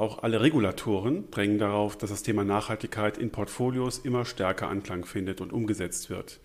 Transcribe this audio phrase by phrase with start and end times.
[0.00, 5.42] Auch alle Regulatoren drängen darauf, dass das Thema Nachhaltigkeit in Portfolios immer stärker Anklang findet
[5.42, 6.40] und umgesetzt wird.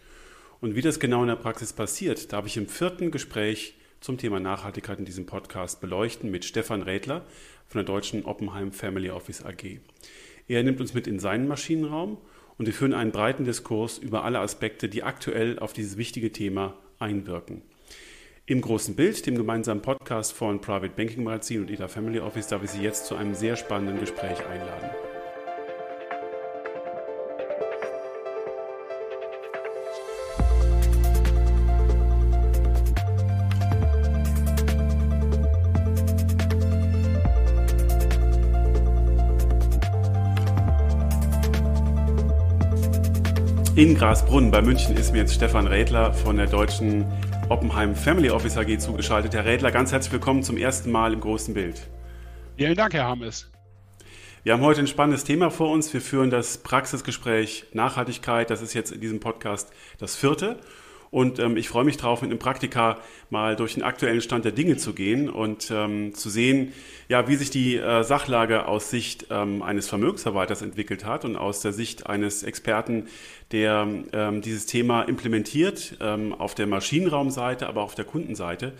[0.59, 4.41] Und wie das genau in der Praxis passiert, darf ich im vierten Gespräch zum Thema
[4.41, 7.23] Nachhaltigkeit in diesem Podcast beleuchten mit Stefan Rädler
[7.65, 9.79] von der deutschen Oppenheim Family Office AG.
[10.49, 12.17] Er nimmt uns mit in seinen Maschinenraum
[12.57, 16.75] und wir führen einen breiten Diskurs über alle Aspekte, die aktuell auf dieses wichtige Thema
[16.99, 17.61] einwirken.
[18.47, 22.63] Im großen Bild, dem gemeinsamen Podcast von Private Banking Magazin und EDA Family Office, darf
[22.63, 24.91] ich Sie jetzt zu einem sehr spannenden Gespräch einladen.
[43.75, 47.05] In Grasbrunn bei München ist mir jetzt Stefan Rädler von der deutschen
[47.49, 49.35] Oppenheim Family Office AG zugeschaltet.
[49.35, 51.87] Herr Rädler, ganz herzlich willkommen zum ersten Mal im großen Bild.
[52.57, 53.51] Vielen Dank, Herr Hammes.
[54.43, 55.93] Wir haben heute ein spannendes Thema vor uns.
[55.93, 58.49] Wir führen das Praxisgespräch Nachhaltigkeit.
[58.49, 60.59] Das ist jetzt in diesem Podcast das vierte.
[61.11, 62.97] Und ähm, ich freue mich drauf, mit einem Praktika
[63.29, 66.73] mal durch den aktuellen Stand der Dinge zu gehen und ähm, zu sehen,
[67.07, 71.61] ja, wie sich die äh, Sachlage aus Sicht ähm, eines Vermögensverwalters entwickelt hat und aus
[71.61, 73.07] der Sicht eines Experten,
[73.51, 78.73] der ähm, dieses Thema implementiert, ähm, auf der Maschinenraumseite, aber auch auf der Kundenseite.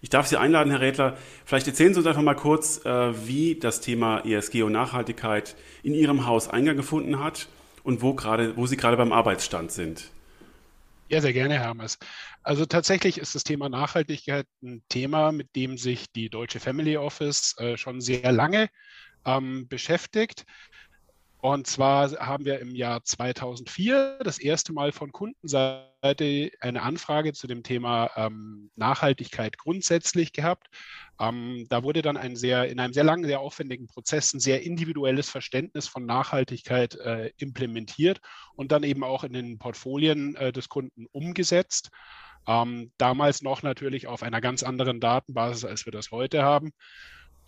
[0.00, 1.16] Ich darf Sie einladen, Herr Rädler.
[1.44, 5.92] Vielleicht erzählen Sie uns einfach mal kurz, äh, wie das Thema ESG und Nachhaltigkeit in
[5.92, 7.48] Ihrem Haus Eingang gefunden hat
[7.82, 10.10] und wo, gerade, wo Sie gerade beim Arbeitsstand sind.
[11.10, 11.98] Ja, sehr gerne, Hermes.
[12.42, 17.54] Also tatsächlich ist das Thema Nachhaltigkeit ein Thema, mit dem sich die Deutsche Family Office
[17.58, 18.68] äh, schon sehr lange
[19.26, 20.44] ähm, beschäftigt.
[21.40, 27.46] Und zwar haben wir im Jahr 2004 das erste Mal von Kundenseite eine Anfrage zu
[27.46, 30.66] dem Thema ähm, Nachhaltigkeit grundsätzlich gehabt.
[31.20, 34.64] Ähm, da wurde dann ein sehr, in einem sehr langen, sehr aufwendigen Prozess ein sehr
[34.64, 38.20] individuelles Verständnis von Nachhaltigkeit äh, implementiert
[38.56, 41.90] und dann eben auch in den Portfolien äh, des Kunden umgesetzt.
[42.48, 46.72] Ähm, damals noch natürlich auf einer ganz anderen Datenbasis, als wir das heute haben.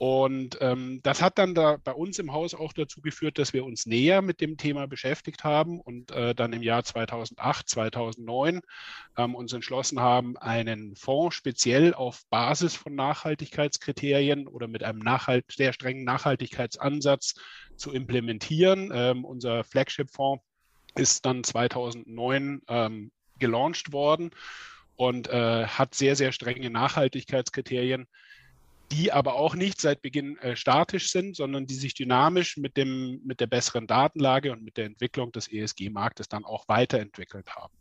[0.00, 3.66] Und ähm, das hat dann da bei uns im Haus auch dazu geführt, dass wir
[3.66, 8.62] uns näher mit dem Thema beschäftigt haben und äh, dann im Jahr 2008, 2009
[9.18, 15.44] ähm, uns entschlossen haben, einen Fonds speziell auf Basis von Nachhaltigkeitskriterien oder mit einem Nachhalt
[15.52, 17.34] sehr strengen Nachhaltigkeitsansatz
[17.76, 18.90] zu implementieren.
[18.94, 20.42] Ähm, unser Flagship-Fonds
[20.94, 24.30] ist dann 2009 ähm, gelauncht worden
[24.96, 28.08] und äh, hat sehr, sehr strenge Nachhaltigkeitskriterien
[28.92, 33.20] die aber auch nicht seit Beginn äh, statisch sind, sondern die sich dynamisch mit, dem,
[33.24, 37.72] mit der besseren Datenlage und mit der Entwicklung des ESG-Marktes dann auch weiterentwickelt haben.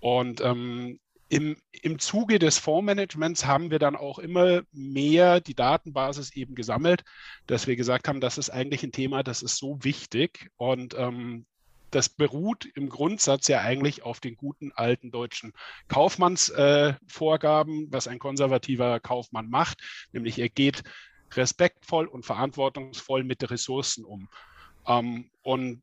[0.00, 0.98] Und ähm,
[1.28, 7.04] im, im Zuge des Fondsmanagements haben wir dann auch immer mehr die Datenbasis eben gesammelt,
[7.46, 11.46] dass wir gesagt haben, das ist eigentlich ein Thema, das ist so wichtig und ähm,
[11.94, 15.52] das beruht im Grundsatz ja eigentlich auf den guten alten deutschen
[15.88, 19.80] Kaufmannsvorgaben, äh, was ein konservativer Kaufmann macht,
[20.12, 20.82] nämlich er geht
[21.34, 24.28] respektvoll und verantwortungsvoll mit den Ressourcen um.
[24.86, 25.82] Ähm, und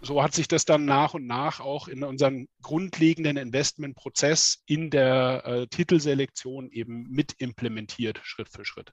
[0.00, 5.44] so hat sich das dann nach und nach auch in unseren grundlegenden Investmentprozess in der
[5.44, 8.92] äh, Titelselektion eben mit implementiert, Schritt für Schritt.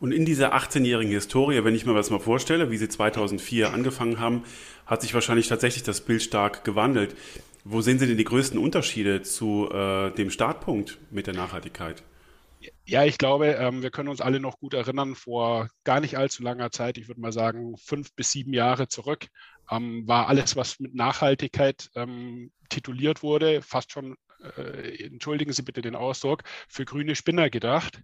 [0.00, 4.18] Und in dieser 18-jährigen Historie, wenn ich mir das mal vorstelle, wie Sie 2004 angefangen
[4.18, 4.44] haben,
[4.86, 7.16] hat sich wahrscheinlich tatsächlich das Bild stark gewandelt.
[7.64, 12.02] Wo sehen Sie denn die größten Unterschiede zu äh, dem Startpunkt mit der Nachhaltigkeit?
[12.84, 16.42] Ja, ich glaube, ähm, wir können uns alle noch gut erinnern, vor gar nicht allzu
[16.42, 19.26] langer Zeit, ich würde mal sagen fünf bis sieben Jahre zurück,
[19.70, 24.16] ähm, war alles, was mit Nachhaltigkeit ähm, tituliert wurde, fast schon
[24.56, 28.02] äh, entschuldigen Sie bitte den Ausdruck, für grüne Spinner gedacht.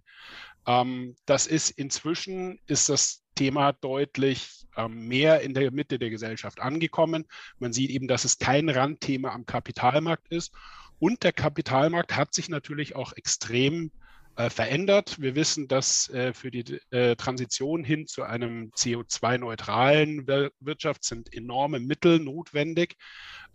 [0.67, 6.59] Ähm, das ist inzwischen, ist das Thema deutlich ähm, mehr in der Mitte der Gesellschaft
[6.59, 7.25] angekommen.
[7.59, 10.53] Man sieht eben, dass es kein Randthema am Kapitalmarkt ist.
[10.99, 13.91] Und der Kapitalmarkt hat sich natürlich auch extrem
[14.35, 15.19] äh, verändert.
[15.19, 20.25] Wir wissen, dass äh, für die äh, Transition hin zu einem CO2-neutralen
[20.59, 22.95] Wirtschaft sind enorme Mittel notwendig.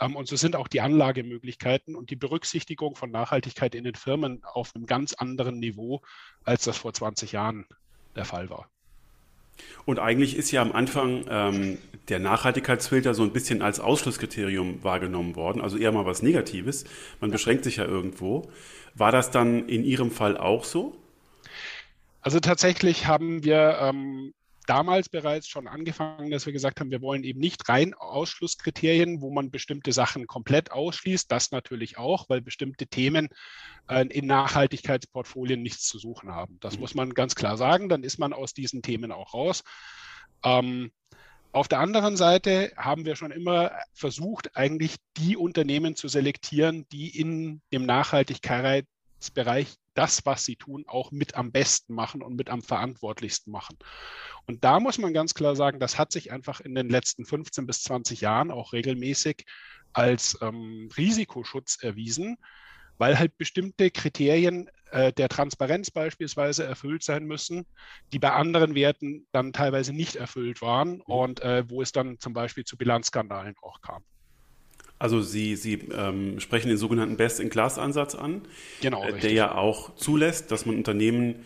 [0.01, 4.43] Ähm, und so sind auch die Anlagemöglichkeiten und die Berücksichtigung von Nachhaltigkeit in den Firmen
[4.45, 6.03] auf einem ganz anderen Niveau,
[6.45, 7.67] als das vor 20 Jahren
[8.15, 8.69] der Fall war.
[9.85, 15.37] Und eigentlich ist ja am Anfang ähm, der Nachhaltigkeitsfilter so ein bisschen als Ausschlusskriterium wahrgenommen
[15.37, 16.85] worden, also eher mal was Negatives.
[17.21, 18.51] Man beschränkt sich ja irgendwo.
[18.97, 20.97] War das dann in Ihrem Fall auch so?
[22.23, 24.33] Also tatsächlich haben wir ähm,
[24.67, 29.31] damals bereits schon angefangen, dass wir gesagt haben, wir wollen eben nicht rein Ausschlusskriterien, wo
[29.31, 31.31] man bestimmte Sachen komplett ausschließt.
[31.31, 33.29] Das natürlich auch, weil bestimmte Themen
[33.89, 36.59] äh, in Nachhaltigkeitsportfolien nichts zu suchen haben.
[36.61, 37.89] Das muss man ganz klar sagen.
[37.89, 39.63] Dann ist man aus diesen Themen auch raus.
[40.43, 40.91] Ähm,
[41.57, 47.19] auf der anderen Seite haben wir schon immer versucht, eigentlich die Unternehmen zu selektieren, die
[47.19, 52.61] in dem Nachhaltigkeitsbereich das, was sie tun, auch mit am besten machen und mit am
[52.61, 53.79] verantwortlichsten machen.
[54.45, 57.67] Und da muss man ganz klar sagen, das hat sich einfach in den letzten 15
[57.67, 59.47] bis 20 Jahren auch regelmäßig
[59.95, 62.37] als ähm, Risikoschutz erwiesen,
[62.99, 67.67] weil halt bestimmte Kriterien äh, der Transparenz beispielsweise erfüllt sein müssen,
[68.15, 71.01] die bei anderen Werten dann teilweise nicht erfüllt waren mhm.
[71.03, 74.03] und äh, wo es dann zum Beispiel zu Bilanzskandalen auch kam.
[74.99, 78.41] Also Sie, Sie ähm, sprechen den sogenannten Best-in-Class-Ansatz an,
[78.81, 81.45] genau, äh, der ja auch zulässt, dass man Unternehmen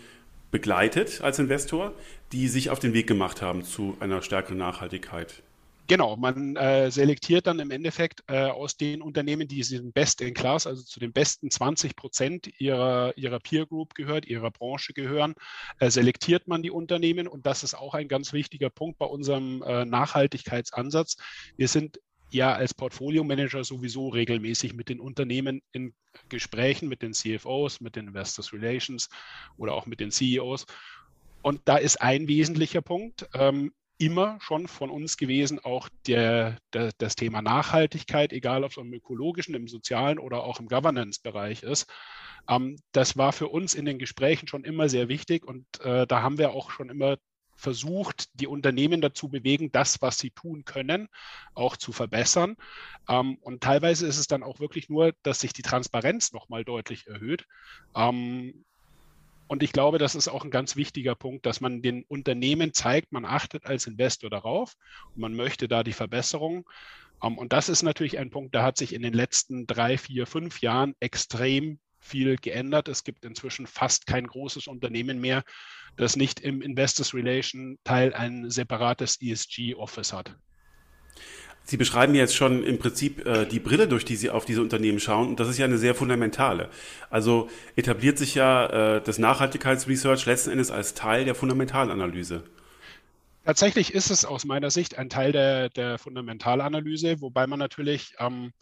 [0.53, 1.93] begleitet als Investor,
[2.31, 5.43] die sich auf den Weg gemacht haben zu einer stärkeren Nachhaltigkeit.
[5.91, 10.35] Genau, man äh, selektiert dann im Endeffekt äh, aus den Unternehmen, die sind Best in
[10.35, 15.35] Class, also zu den besten 20 Prozent ihrer, ihrer Peer Group gehört, ihrer Branche gehören,
[15.81, 19.65] äh, selektiert man die Unternehmen und das ist auch ein ganz wichtiger Punkt bei unserem
[19.65, 21.17] äh, Nachhaltigkeitsansatz.
[21.57, 21.99] Wir sind
[22.31, 25.93] ja als Portfolio-Manager sowieso regelmäßig mit den Unternehmen in
[26.29, 29.09] Gesprächen, mit den CFOs, mit den Investors Relations
[29.57, 30.67] oder auch mit den CEOs.
[31.43, 36.91] Und da ist ein wesentlicher Punkt ähm, immer schon von uns gewesen, auch der, der,
[36.97, 41.87] das Thema Nachhaltigkeit, egal ob es im ökologischen, im sozialen oder auch im Governance-Bereich ist.
[42.49, 46.23] Ähm, das war für uns in den Gesprächen schon immer sehr wichtig und äh, da
[46.23, 47.19] haben wir auch schon immer
[47.57, 51.09] versucht, die Unternehmen dazu bewegen, das, was sie tun können,
[51.55, 52.57] auch zu verbessern.
[53.07, 57.07] Ähm, und teilweise ist es dann auch wirklich nur, dass sich die Transparenz nochmal deutlich
[57.07, 57.45] erhöht.
[57.95, 58.65] Ähm,
[59.51, 63.11] und ich glaube, das ist auch ein ganz wichtiger Punkt, dass man den Unternehmen zeigt,
[63.11, 64.77] man achtet als Investor darauf
[65.13, 66.71] und man möchte da die Verbesserung.
[67.21, 70.29] Ähm, und das ist natürlich ein Punkt, der hat sich in den letzten drei, vier,
[70.29, 72.87] fünf Jahren extrem viel geändert.
[72.87, 75.43] Es gibt inzwischen fast kein großes Unternehmen mehr,
[75.97, 80.37] das nicht im Investors Relation Teil ein separates ESG-Office hat.
[81.71, 84.99] Sie beschreiben jetzt schon im Prinzip äh, die Brille, durch die Sie auf diese Unternehmen
[84.99, 85.29] schauen.
[85.29, 86.69] Und das ist ja eine sehr fundamentale.
[87.11, 92.43] Also etabliert sich ja äh, das Nachhaltigkeitsresearch letzten Endes als Teil der Fundamentalanalyse.
[93.45, 98.53] Tatsächlich ist es aus meiner Sicht ein Teil der, der Fundamentalanalyse, wobei man natürlich ähm,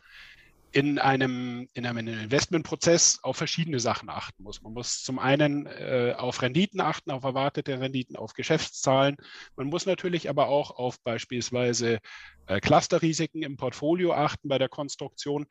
[0.72, 4.62] in einem, in einem Investmentprozess auf verschiedene Sachen achten muss.
[4.62, 9.16] Man muss zum einen äh, auf Renditen achten, auf erwartete Renditen, auf Geschäftszahlen.
[9.56, 12.00] Man muss natürlich aber auch auf beispielsweise
[12.46, 15.46] äh, Clusterrisiken im Portfolio achten bei der Konstruktion.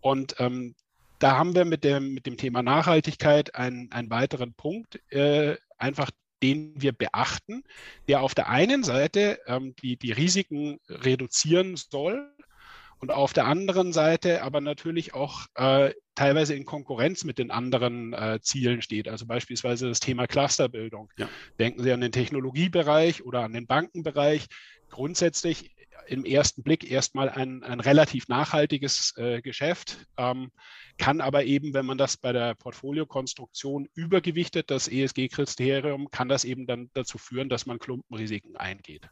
[0.00, 0.74] Und ähm,
[1.18, 6.10] da haben wir mit dem, mit dem Thema Nachhaltigkeit einen, einen weiteren Punkt, äh, einfach
[6.42, 7.64] den wir beachten,
[8.06, 12.32] der auf der einen Seite ähm, die, die Risiken reduzieren soll,
[13.00, 18.12] und auf der anderen Seite aber natürlich auch äh, teilweise in Konkurrenz mit den anderen
[18.12, 19.08] äh, Zielen steht.
[19.08, 21.10] Also beispielsweise das Thema Clusterbildung.
[21.16, 21.28] Ja.
[21.58, 24.46] Denken Sie an den Technologiebereich oder an den Bankenbereich.
[24.90, 25.70] Grundsätzlich
[26.08, 30.50] im ersten Blick erstmal ein, ein relativ nachhaltiges äh, Geschäft, ähm,
[30.96, 36.66] kann aber eben, wenn man das bei der Portfoliokonstruktion übergewichtet, das ESG-Kriterium, kann das eben
[36.66, 39.08] dann dazu führen, dass man Klumpenrisiken eingeht.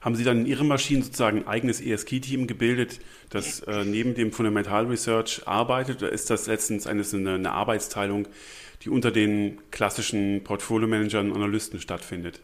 [0.00, 3.00] Haben Sie dann in Ihren Maschinen sozusagen ein eigenes ESG-Team gebildet,
[3.30, 6.02] das äh, neben dem Fundamental Research arbeitet?
[6.02, 8.28] Oder ist das letztens eine, eine Arbeitsteilung,
[8.82, 12.40] die unter den klassischen Portfolio-Managern und Analysten stattfindet?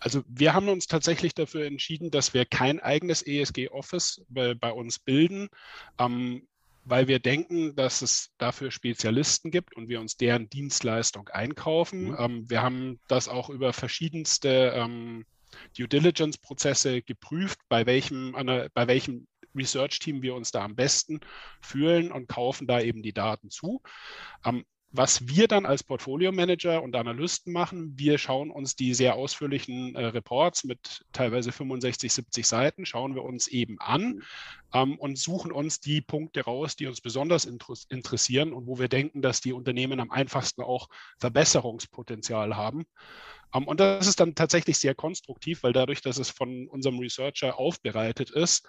[0.00, 4.98] Also wir haben uns tatsächlich dafür entschieden, dass wir kein eigenes ESG-Office bei, bei, uns
[4.98, 5.48] bilden,
[5.98, 6.46] ähm,
[6.84, 12.08] weil wir denken, dass es dafür Spezialisten gibt und wir uns deren Dienstleistung einkaufen.
[12.08, 12.16] Mhm.
[12.18, 15.24] Ähm, wir haben das auch über verschiedenste ähm,
[15.76, 18.32] Due Diligence-Prozesse geprüft, bei welchem,
[18.74, 21.20] bei welchem Research-Team wir uns da am besten
[21.60, 23.82] fühlen und kaufen da eben die Daten zu.
[24.44, 24.64] Ähm,
[24.96, 30.04] was wir dann als Portfolio-Manager und Analysten machen, wir schauen uns die sehr ausführlichen äh,
[30.04, 34.22] Reports mit teilweise 65, 70 Seiten, schauen wir uns eben an
[34.72, 39.20] ähm, und suchen uns die Punkte raus, die uns besonders interessieren und wo wir denken,
[39.20, 42.84] dass die Unternehmen am einfachsten auch Verbesserungspotenzial haben.
[43.54, 47.56] Um, und das ist dann tatsächlich sehr konstruktiv, weil dadurch, dass es von unserem Researcher
[47.56, 48.66] aufbereitet ist,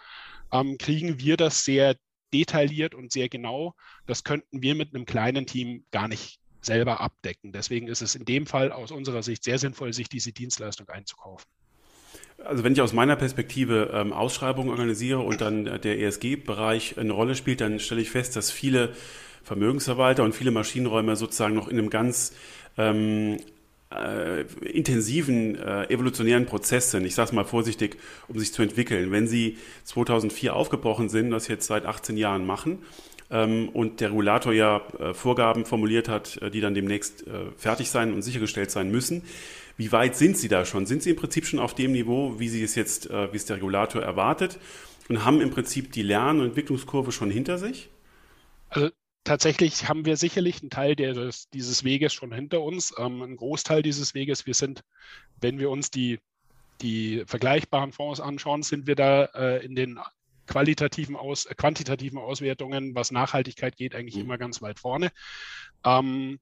[0.51, 1.95] um, kriegen wir das sehr
[2.31, 3.73] detailliert und sehr genau.
[4.05, 7.51] Das könnten wir mit einem kleinen Team gar nicht selber abdecken.
[7.51, 11.47] Deswegen ist es in dem Fall aus unserer Sicht sehr sinnvoll, sich diese Dienstleistung einzukaufen.
[12.43, 17.13] Also wenn ich aus meiner Perspektive ähm, Ausschreibungen organisiere und dann äh, der ESG-Bereich eine
[17.13, 18.93] Rolle spielt, dann stelle ich fest, dass viele
[19.43, 22.35] Vermögensverwalter und viele Maschinenräume sozusagen noch in einem ganz
[22.77, 23.39] ähm,
[23.95, 27.97] äh, intensiven äh, evolutionären Prozessen, ich sage es mal vorsichtig,
[28.27, 29.11] um sich zu entwickeln.
[29.11, 32.79] Wenn Sie 2004 aufgebrochen sind, das jetzt seit 18 Jahren machen,
[33.31, 37.89] ähm, und der Regulator ja äh, Vorgaben formuliert hat, äh, die dann demnächst äh, fertig
[37.89, 39.23] sein und sichergestellt sein müssen.
[39.77, 40.85] Wie weit sind Sie da schon?
[40.85, 43.57] Sind Sie im Prinzip schon auf dem Niveau, wie Sie es jetzt, wie es der
[43.57, 44.57] Regulator erwartet
[45.09, 47.89] und haben im Prinzip die Lern- und Entwicklungskurve schon hinter sich?
[48.69, 48.91] Also
[49.25, 53.81] tatsächlich haben wir sicherlich einen Teil des, dieses Weges schon hinter uns, ähm, einen Großteil
[53.81, 54.45] dieses Weges.
[54.45, 54.83] Wir sind,
[55.41, 56.19] wenn wir uns die,
[56.81, 59.99] die vergleichbaren Fonds anschauen, sind wir da äh, in den
[60.47, 64.21] qualitativen Aus, äh, quantitativen Auswertungen, was Nachhaltigkeit geht, eigentlich mhm.
[64.21, 65.11] immer ganz weit vorne.
[65.83, 66.39] Ähm,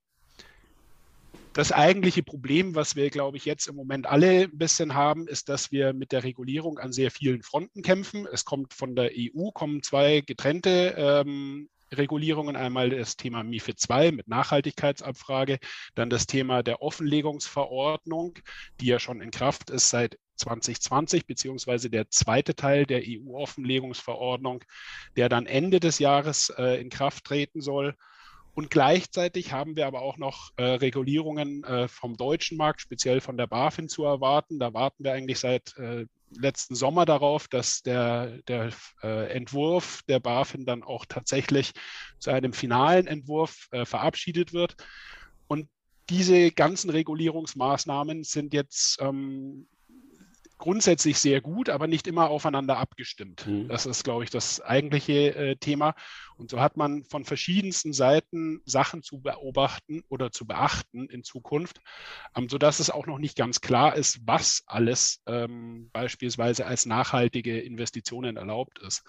[1.54, 5.50] das eigentliche Problem, was wir, glaube ich, jetzt im Moment alle ein bisschen haben, ist,
[5.50, 8.28] dass wir mit der Regulierung an sehr vielen Fronten kämpfen.
[8.32, 12.56] Es kommt von der EU, kommen zwei getrennte ähm, Regulierungen.
[12.56, 15.60] Einmal das Thema MIFID II mit Nachhaltigkeitsabfrage,
[15.96, 18.40] dann das Thema der Offenlegungsverordnung,
[18.80, 24.64] die ja schon in Kraft ist seit 2020, beziehungsweise der zweite Teil der EU-Offenlegungsverordnung,
[25.16, 27.96] der dann Ende des Jahres äh, in Kraft treten soll.
[28.56, 33.36] Und gleichzeitig haben wir aber auch noch äh, Regulierungen äh, vom deutschen Markt, speziell von
[33.36, 34.60] der BaFin zu erwarten.
[34.60, 36.06] Da warten wir eigentlich seit äh,
[36.38, 38.72] letzten Sommer darauf, dass der, der
[39.02, 41.72] äh, Entwurf der BaFin dann auch tatsächlich
[42.20, 44.76] zu einem finalen Entwurf äh, verabschiedet wird.
[45.48, 45.70] Und
[46.10, 49.68] diese ganzen Regulierungsmaßnahmen sind jetzt ähm,
[50.64, 53.46] grundsätzlich sehr gut, aber nicht immer aufeinander abgestimmt.
[53.46, 53.68] Mhm.
[53.68, 55.94] Das ist, glaube ich, das eigentliche äh, Thema.
[56.38, 61.82] Und so hat man von verschiedensten Seiten Sachen zu beobachten oder zu beachten in Zukunft,
[62.34, 67.60] ähm, sodass es auch noch nicht ganz klar ist, was alles ähm, beispielsweise als nachhaltige
[67.60, 69.04] Investitionen erlaubt ist.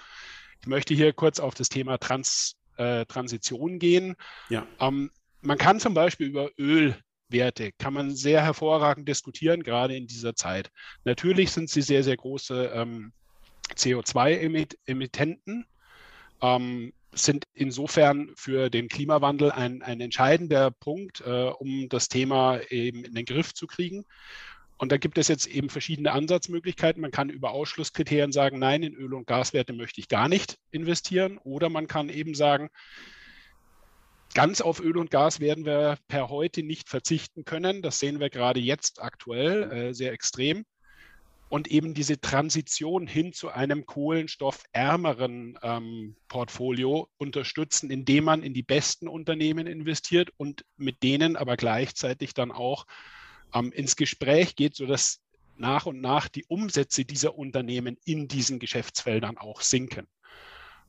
[0.60, 4.16] Ich möchte hier kurz auf das Thema Trans, äh, Transition gehen.
[4.48, 4.66] Ja.
[4.80, 6.96] Ähm, man kann zum Beispiel über Öl
[7.34, 10.70] Werte kann man sehr hervorragend diskutieren, gerade in dieser Zeit.
[11.04, 13.12] Natürlich sind sie sehr, sehr große ähm,
[13.76, 15.66] CO2-Emittenten,
[16.40, 23.04] ähm, sind insofern für den Klimawandel ein, ein entscheidender Punkt, äh, um das Thema eben
[23.04, 24.06] in den Griff zu kriegen.
[24.76, 27.00] Und da gibt es jetzt eben verschiedene Ansatzmöglichkeiten.
[27.00, 31.38] Man kann über Ausschlusskriterien sagen, nein, in Öl- und Gaswerte möchte ich gar nicht investieren.
[31.38, 32.70] Oder man kann eben sagen,
[34.34, 37.82] Ganz auf Öl und Gas werden wir per heute nicht verzichten können.
[37.82, 40.64] Das sehen wir gerade jetzt aktuell äh, sehr extrem.
[41.48, 48.64] Und eben diese Transition hin zu einem kohlenstoffärmeren ähm, Portfolio unterstützen, indem man in die
[48.64, 52.86] besten Unternehmen investiert und mit denen aber gleichzeitig dann auch
[53.54, 55.20] ähm, ins Gespräch geht, sodass
[55.56, 60.08] nach und nach die Umsätze dieser Unternehmen in diesen Geschäftsfeldern auch sinken.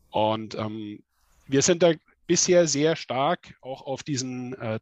[0.10, 1.04] Und ähm,
[1.46, 1.94] wir sind da
[2.28, 4.80] bisher sehr stark auch auf diesen äh,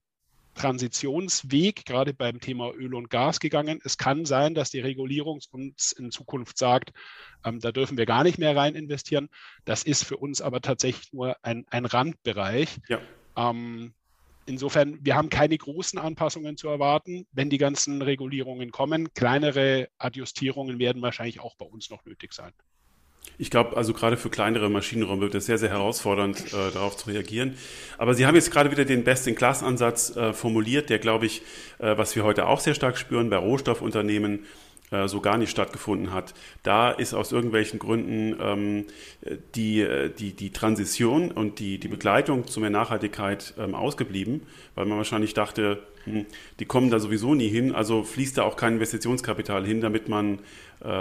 [0.56, 3.80] Transitionsweg, gerade beim Thema Öl und Gas gegangen.
[3.84, 6.92] Es kann sein, dass die Regulierung uns in Zukunft sagt,
[7.44, 9.30] ähm, da dürfen wir gar nicht mehr rein investieren.
[9.66, 12.80] Das ist für uns aber tatsächlich nur ein, ein Randbereich.
[12.88, 13.00] Ja.
[13.36, 13.94] Ähm,
[14.46, 17.26] insofern, wir haben keine großen Anpassungen zu erwarten.
[17.32, 22.54] Wenn die ganzen Regulierungen kommen, kleinere Adjustierungen werden wahrscheinlich auch bei uns noch nötig sein.
[23.38, 27.10] Ich glaube, also gerade für kleinere Maschinenräume wird es sehr, sehr herausfordernd, äh, darauf zu
[27.10, 27.56] reagieren.
[27.98, 31.42] Aber Sie haben jetzt gerade wieder den Best-in-Class-Ansatz äh, formuliert, der, glaube ich,
[31.80, 34.46] äh, was wir heute auch sehr stark spüren bei Rohstoffunternehmen,
[34.94, 36.36] äh, so gar nicht stattgefunden hat.
[36.62, 38.86] Da ist aus irgendwelchen Gründen ähm,
[39.56, 44.44] die, äh, die, die Transition und die, die Begleitung zu mehr Nachhaltigkeit ähm, ausgeblieben,
[44.76, 46.28] weil man wahrscheinlich dachte, hm,
[46.60, 50.40] die kommen da sowieso nie hin, also fließt da auch kein Investitionskapital hin, damit man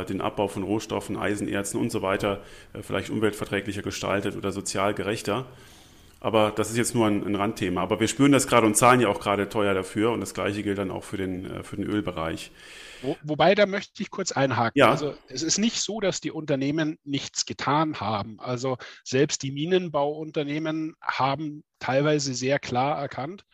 [0.04, 5.46] den Abbau von Rohstoffen, Eisenerzen und so weiter äh, vielleicht umweltverträglicher gestaltet oder sozial gerechter.
[6.20, 7.82] Aber das ist jetzt nur ein, ein, Randthema.
[7.82, 10.12] Aber wir spüren das gerade und zahlen ja auch gerade teuer dafür.
[10.12, 12.52] Und das Gleiche gilt dann auch für den, äh, für den Ölbereich.
[13.02, 14.78] Wo, wobei, da möchte ich kurz einhaken.
[14.78, 14.90] Ja.
[14.90, 18.38] Also es ist nicht so, dass die Unternehmen nichts getan haben.
[18.38, 23.44] Also selbst die Minenbauunternehmen haben teilweise sehr klar erkannt,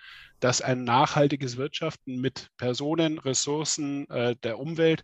[0.41, 5.03] dass ein nachhaltiges Wirtschaften mit Personen, Ressourcen äh, der Umwelt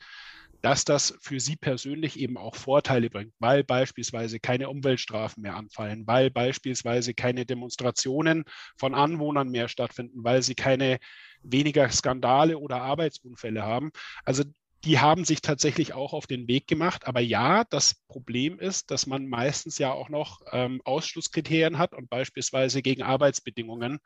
[0.65, 6.07] dass das für Sie persönlich eben auch Vorteile bringt, weil beispielsweise keine Umweltstrafen mehr anfallen,
[6.07, 8.45] weil beispielsweise keine Demonstrationen
[8.79, 11.01] von Anwohnern mehr stattfinden, weil Sie keine
[11.43, 13.91] weniger Skandale oder Arbeitsunfälle haben.
[14.25, 14.43] Also
[14.85, 17.07] die haben sich tatsächlich auch auf den Weg gemacht.
[17.07, 22.09] Aber ja, das Problem ist, dass man meistens ja auch noch ähm, Ausschlusskriterien hat und
[22.09, 23.99] beispielsweise gegen Arbeitsbedingungen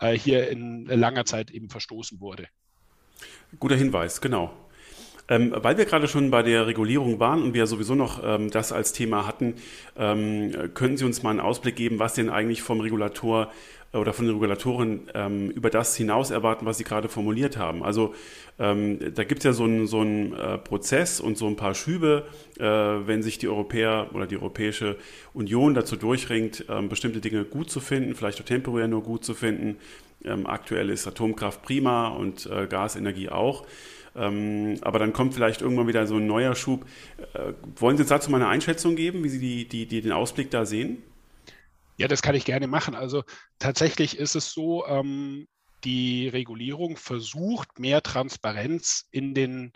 [0.00, 2.48] äh, hier in langer Zeit eben verstoßen wurde.
[3.58, 4.67] Guter Hinweis, genau.
[5.28, 8.72] Ähm, weil wir gerade schon bei der Regulierung waren und wir sowieso noch ähm, das
[8.72, 9.54] als Thema hatten,
[9.96, 13.50] ähm, können Sie uns mal einen Ausblick geben, was denn eigentlich vom Regulator
[13.92, 17.82] oder von den Regulatoren ähm, über das hinaus erwarten, was Sie gerade formuliert haben.
[17.82, 18.14] Also
[18.58, 22.24] ähm, da gibt es ja so einen so äh, Prozess und so ein paar Schübe,
[22.58, 24.96] äh, wenn sich die Europäer oder die Europäische
[25.32, 29.34] Union dazu durchringt, ähm, bestimmte Dinge gut zu finden, vielleicht auch temporär nur gut zu
[29.34, 29.76] finden.
[30.24, 33.64] Ähm, aktuell ist Atomkraft prima und äh, Gasenergie auch.
[34.18, 36.86] Ähm, aber dann kommt vielleicht irgendwann wieder so ein neuer Schub.
[37.34, 40.12] Äh, wollen Sie uns dazu mal eine Einschätzung geben, wie Sie die, die, die den
[40.12, 41.02] Ausblick da sehen?
[41.96, 42.94] Ja, das kann ich gerne machen.
[42.94, 43.24] Also
[43.58, 45.46] tatsächlich ist es so, ähm,
[45.84, 49.72] die Regulierung versucht, mehr Transparenz in den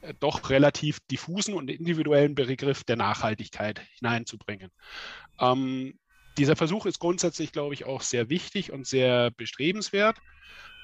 [0.00, 4.70] äh, doch relativ diffusen und individuellen Begriff der Nachhaltigkeit hineinzubringen.
[5.40, 5.98] Ähm,
[6.36, 10.18] dieser Versuch ist grundsätzlich, glaube ich, auch sehr wichtig und sehr bestrebenswert.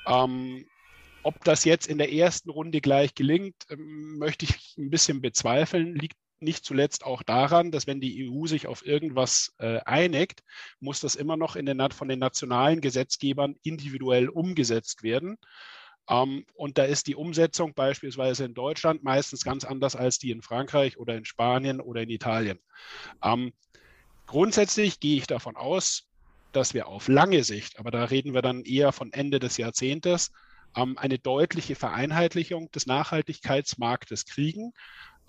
[0.06, 0.66] Ähm,
[1.24, 5.94] ob das jetzt in der ersten Runde gleich gelingt, ähm, möchte ich ein bisschen bezweifeln,
[5.94, 10.42] liegt nicht zuletzt auch daran, dass wenn die EU sich auf irgendwas äh, einigt,
[10.78, 15.38] muss das immer noch den, von den nationalen Gesetzgebern individuell umgesetzt werden.
[16.08, 20.42] Ähm, und da ist die Umsetzung beispielsweise in Deutschland meistens ganz anders als die in
[20.42, 22.58] Frankreich oder in Spanien oder in Italien.
[23.22, 23.52] Ähm,
[24.26, 26.08] grundsätzlich gehe ich davon aus,
[26.52, 30.30] dass wir auf lange Sicht, aber da reden wir dann eher von Ende des Jahrzehntes,
[30.76, 34.72] ähm, eine deutliche Vereinheitlichung des Nachhaltigkeitsmarktes kriegen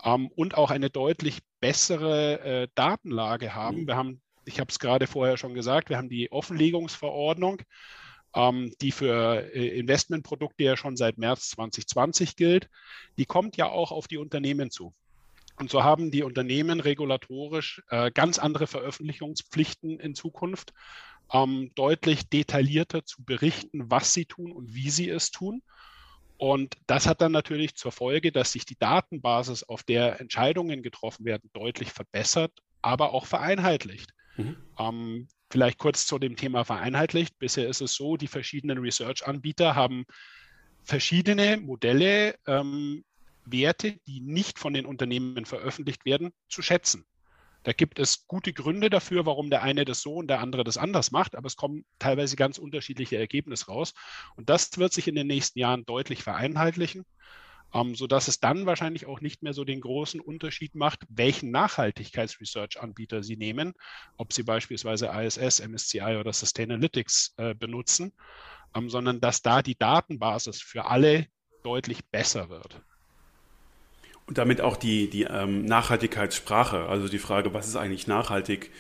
[0.04, 3.82] ähm, und auch eine deutlich bessere äh, Datenlage haben.
[3.82, 3.88] Mhm.
[3.88, 7.62] Wir haben, ich habe es gerade vorher schon gesagt, wir haben die Offenlegungsverordnung,
[8.36, 12.70] ähm, die für äh, Investmentprodukte ja schon seit März 2020 gilt.
[13.18, 14.94] Die kommt ja auch auf die Unternehmen zu.
[15.58, 20.74] Und so haben die Unternehmen regulatorisch äh, ganz andere Veröffentlichungspflichten in Zukunft,
[21.34, 25.62] ähm, deutlich detaillierter zu berichten, was sie tun und wie sie es tun.
[26.38, 31.26] Und das hat dann natürlich zur Folge, dass sich die Datenbasis, auf der Entscheidungen getroffen
[31.26, 32.52] werden, deutlich verbessert,
[32.82, 34.12] aber auch vereinheitlicht.
[34.36, 34.58] Mhm.
[34.78, 37.40] Ähm, vielleicht kurz zu dem Thema vereinheitlicht.
[37.40, 40.06] Bisher ist es so, die verschiedenen Research-Anbieter haben
[40.84, 43.04] verschiedene Modelle, ähm,
[43.46, 47.06] Werte, die nicht von den Unternehmen veröffentlicht werden, zu schätzen.
[47.66, 50.78] Da gibt es gute Gründe dafür, warum der eine das so und der andere das
[50.78, 53.96] anders macht, aber es kommen teilweise ganz unterschiedliche Ergebnisse raus.
[54.36, 57.06] Und das wird sich in den nächsten Jahren deutlich vereinheitlichen,
[57.74, 63.24] ähm, sodass es dann wahrscheinlich auch nicht mehr so den großen Unterschied macht, welchen Nachhaltigkeitsresearch-Anbieter
[63.24, 63.74] Sie nehmen,
[64.16, 68.14] ob Sie beispielsweise ISS, MSCI oder Sustainalytics äh, benutzen,
[68.76, 71.26] ähm, sondern dass da die Datenbasis für alle
[71.64, 72.80] deutlich besser wird.
[74.28, 78.72] Und damit auch die, die ähm, Nachhaltigkeitssprache, also die Frage, was ist eigentlich nachhaltig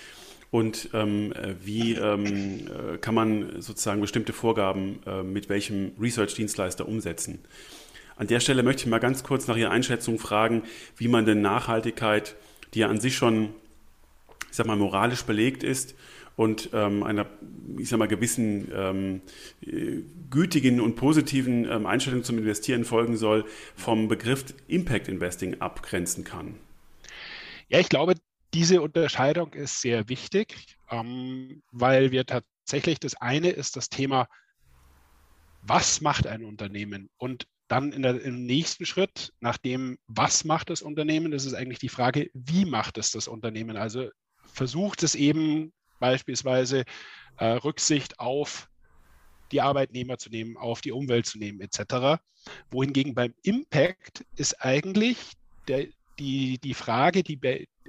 [0.49, 6.87] und ähm, äh, wie ähm, äh, kann man sozusagen bestimmte Vorgaben äh, mit welchem Research-Dienstleister
[6.87, 7.39] umsetzen.
[8.15, 10.63] An der Stelle möchte ich mal ganz kurz nach Ihrer Einschätzung fragen,
[10.97, 12.35] wie man denn Nachhaltigkeit,
[12.73, 13.53] die ja an sich schon,
[14.49, 15.95] ich sag mal, moralisch belegt ist,
[16.35, 17.27] und ähm, einer,
[17.77, 19.21] ich sag mal, gewissen ähm,
[20.29, 23.45] gütigen und positiven ähm, Einstellung zum Investieren folgen soll,
[23.75, 26.55] vom Begriff Impact Investing abgrenzen kann?
[27.69, 28.15] Ja, ich glaube,
[28.53, 34.27] diese Unterscheidung ist sehr wichtig, ähm, weil wir tatsächlich das eine ist das Thema,
[35.61, 37.09] was macht ein Unternehmen?
[37.17, 41.79] Und dann der, im nächsten Schritt, nach dem, was macht das Unternehmen, das ist eigentlich
[41.79, 43.75] die Frage, wie macht es das Unternehmen?
[43.77, 44.09] Also
[44.53, 46.83] versucht es eben beispielsweise
[47.37, 48.69] äh, Rücksicht auf
[49.51, 52.21] die Arbeitnehmer zu nehmen, auf die Umwelt zu nehmen, etc.
[52.71, 55.33] Wohingegen beim Impact ist eigentlich
[55.67, 55.87] der,
[56.19, 57.35] die, die Frage, die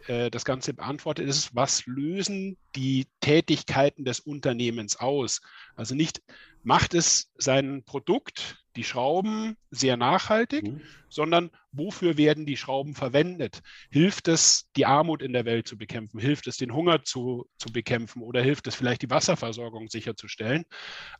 [0.06, 5.40] äh, das Ganze beantwortet, ist, was lösen die Tätigkeiten des Unternehmens aus?
[5.74, 6.22] Also nicht,
[6.62, 10.80] macht es sein Produkt, die Schrauben, sehr nachhaltig, mhm.
[11.08, 13.62] sondern wofür werden die Schrauben verwendet?
[13.90, 16.18] Hilft es, die Armut in der Welt zu bekämpfen?
[16.18, 18.22] Hilft es, den Hunger zu, zu bekämpfen?
[18.22, 20.64] Oder hilft es vielleicht, die Wasserversorgung sicherzustellen?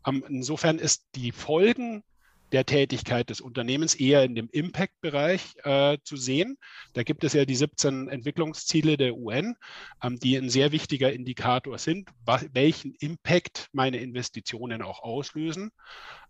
[0.07, 2.05] Ähm, insofern ist die Folgen
[2.53, 6.59] der Tätigkeit des Unternehmens eher in dem Impact-Bereich äh, zu sehen.
[6.93, 9.57] Da gibt es ja die 17 Entwicklungsziele der UN,
[10.03, 12.09] ähm, die ein sehr wichtiger Indikator sind,
[12.53, 15.71] welchen Impact meine Investitionen auch auslösen,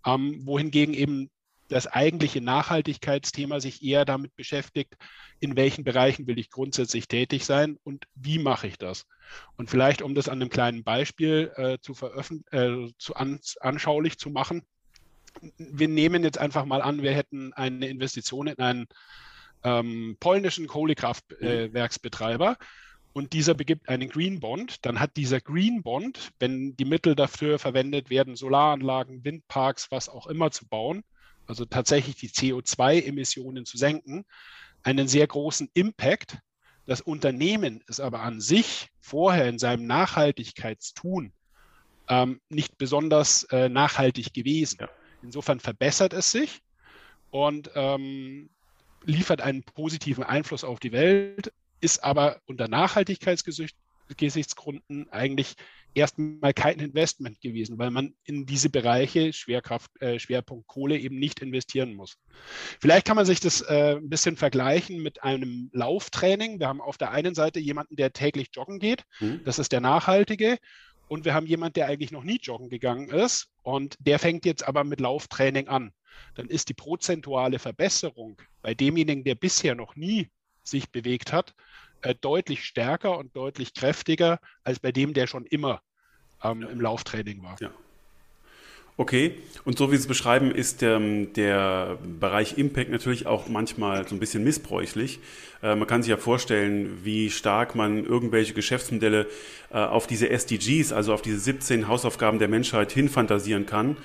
[0.04, 1.30] ähm, wohingegen eben
[1.68, 4.94] das eigentliche Nachhaltigkeitsthema sich eher damit beschäftigt,
[5.40, 9.04] in welchen Bereichen will ich grundsätzlich tätig sein und wie mache ich das.
[9.56, 11.94] Und vielleicht, um das an einem kleinen Beispiel äh, zu,
[12.52, 14.62] äh, zu an anschaulich zu machen,
[15.58, 18.86] wir nehmen jetzt einfach mal an, wir hätten eine Investition in einen
[19.64, 22.64] ähm, polnischen Kohlekraftwerksbetreiber äh,
[23.12, 27.58] und dieser begibt einen Green Bond, dann hat dieser Green Bond, wenn die Mittel dafür
[27.58, 31.02] verwendet werden, Solaranlagen, Windparks, was auch immer zu bauen,
[31.46, 34.26] also tatsächlich die CO2-Emissionen zu senken,
[34.82, 36.38] einen sehr großen Impact.
[36.84, 41.32] Das Unternehmen ist aber an sich vorher in seinem Nachhaltigkeitstun
[42.08, 44.78] ähm, nicht besonders äh, nachhaltig gewesen.
[44.80, 44.88] Ja.
[45.26, 46.60] Insofern verbessert es sich
[47.30, 48.50] und ähm,
[49.04, 55.56] liefert einen positiven Einfluss auf die Welt, ist aber unter Nachhaltigkeitsgesichtsgründen eigentlich
[55.96, 61.40] erstmal kein Investment gewesen, weil man in diese Bereiche Schwerkraft, äh, Schwerpunkt Kohle eben nicht
[61.40, 62.18] investieren muss.
[62.80, 66.60] Vielleicht kann man sich das äh, ein bisschen vergleichen mit einem Lauftraining.
[66.60, 69.04] Wir haben auf der einen Seite jemanden, der täglich joggen geht.
[69.20, 69.40] Mhm.
[69.44, 70.58] Das ist der Nachhaltige.
[71.08, 74.66] Und wir haben jemanden, der eigentlich noch nie joggen gegangen ist und der fängt jetzt
[74.66, 75.92] aber mit Lauftraining an.
[76.34, 80.30] Dann ist die prozentuale Verbesserung bei demjenigen, der bisher noch nie
[80.62, 81.54] sich bewegt hat,
[82.02, 85.82] äh, deutlich stärker und deutlich kräftiger als bei dem, der schon immer
[86.42, 86.68] ähm, ja.
[86.68, 87.56] im Lauftraining war.
[87.60, 87.70] Ja.
[88.98, 89.34] Okay,
[89.66, 94.14] und so wie Sie es beschreiben, ist der, der Bereich Impact natürlich auch manchmal so
[94.14, 95.20] ein bisschen missbräuchlich.
[95.62, 99.26] Äh, man kann sich ja vorstellen, wie stark man irgendwelche Geschäftsmodelle
[99.70, 103.98] äh, auf diese SDGs, also auf diese 17 Hausaufgaben der Menschheit hinfantasieren kann,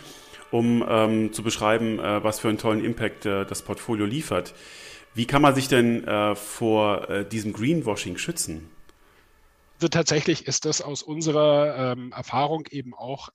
[0.51, 4.54] um ähm, zu beschreiben, äh, was für einen tollen Impact äh, das Portfolio liefert.
[5.13, 8.69] Wie kann man sich denn äh, vor äh, diesem Greenwashing schützen?
[9.75, 13.30] Also tatsächlich ist das aus unserer ähm, Erfahrung eben auch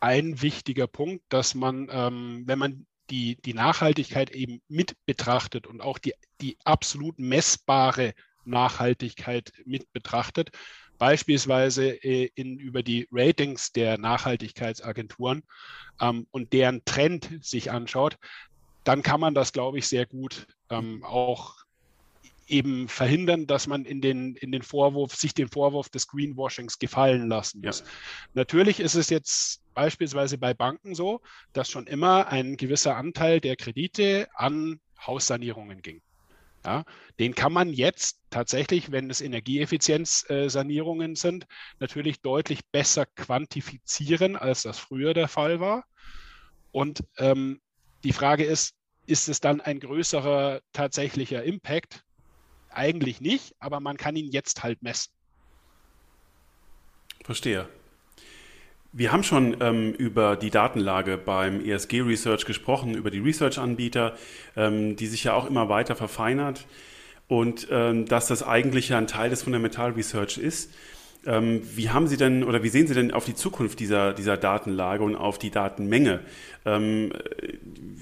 [0.00, 5.80] ein wichtiger Punkt, dass man, ähm, wenn man die, die Nachhaltigkeit eben mit betrachtet und
[5.80, 10.50] auch die, die absolut messbare Nachhaltigkeit mit betrachtet,
[10.98, 15.42] beispielsweise äh, in, über die Ratings der Nachhaltigkeitsagenturen
[16.00, 18.16] ähm, und deren Trend sich anschaut,
[18.84, 21.56] dann kann man das, glaube ich, sehr gut ähm, auch
[22.46, 27.28] eben verhindern, dass man in den, in den Vorwurf, sich den Vorwurf des Greenwashings gefallen
[27.28, 27.80] lassen muss.
[27.80, 27.86] Ja.
[28.34, 31.20] Natürlich ist es jetzt beispielsweise bei Banken so,
[31.52, 36.02] dass schon immer ein gewisser Anteil der Kredite an Haussanierungen ging.
[36.64, 36.84] Ja,
[37.18, 41.46] den kann man jetzt tatsächlich, wenn es Energieeffizienzsanierungen sind,
[41.78, 45.84] natürlich deutlich besser quantifizieren, als das früher der Fall war.
[46.70, 47.60] Und ähm,
[48.04, 48.74] die Frage ist,
[49.06, 52.04] ist es dann ein größerer tatsächlicher Impact?
[52.68, 55.12] Eigentlich nicht, aber man kann ihn jetzt halt messen.
[57.24, 57.68] Verstehe.
[58.92, 64.16] Wir haben schon ähm, über die Datenlage beim ESG Research gesprochen, über die Research-Anbieter,
[64.56, 66.66] ähm, die sich ja auch immer weiter verfeinert
[67.28, 70.74] und ähm, dass das eigentlich ja ein Teil des Fundamental Research ist.
[71.26, 74.38] Ähm, wie haben Sie denn oder wie sehen Sie denn auf die Zukunft dieser, dieser
[74.38, 76.20] Datenlage und auf die Datenmenge?
[76.64, 77.12] Ähm,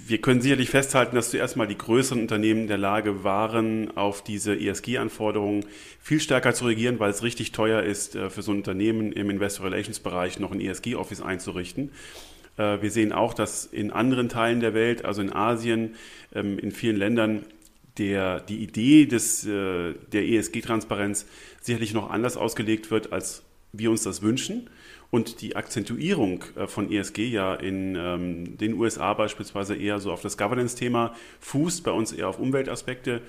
[0.07, 4.23] wir können sicherlich festhalten, dass zuerst mal die größeren Unternehmen in der Lage waren, auf
[4.23, 5.65] diese ESG-Anforderungen
[6.01, 9.31] viel stärker zu reagieren, weil es richtig teuer ist, äh, für so ein Unternehmen im
[9.31, 11.91] Investor Relations-Bereich noch ein ESG-Office einzurichten.
[12.57, 15.97] Äh, wir sehen auch, dass in anderen Teilen der Welt, also in Asien,
[16.35, 17.45] ähm, in vielen Ländern,
[17.99, 21.27] der, die Idee des, äh, der ESG-Transparenz
[21.61, 24.71] sicherlich noch anders ausgelegt wird, als wir uns das wünschen.
[25.11, 30.21] Und die Akzentuierung äh, von ESG ja in ähm, den USA beispielsweise eher so auf
[30.21, 33.23] das Governance-Thema fußt, bei uns eher auf Umweltaspekte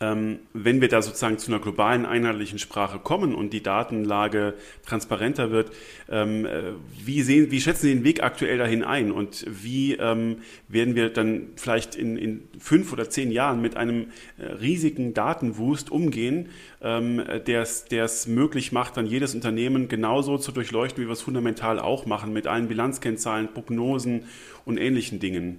[0.00, 4.54] wenn wir da sozusagen zu einer globalen einheitlichen Sprache kommen und die Datenlage
[4.86, 5.72] transparenter wird,
[6.08, 6.72] ähm, äh,
[7.04, 11.10] wie, sehen, wie schätzen Sie den Weg aktuell dahin ein und wie ähm, werden wir
[11.10, 14.06] dann vielleicht in, in fünf oder zehn Jahren mit einem
[14.38, 16.48] äh, riesigen Datenwust umgehen,
[16.82, 22.06] der es möglich macht, dann jedes Unternehmen genauso zu durchleuchten, wie wir es fundamental auch
[22.06, 24.24] machen, mit allen Bilanzkennzahlen, Prognosen
[24.64, 25.58] und ähnlichen Dingen?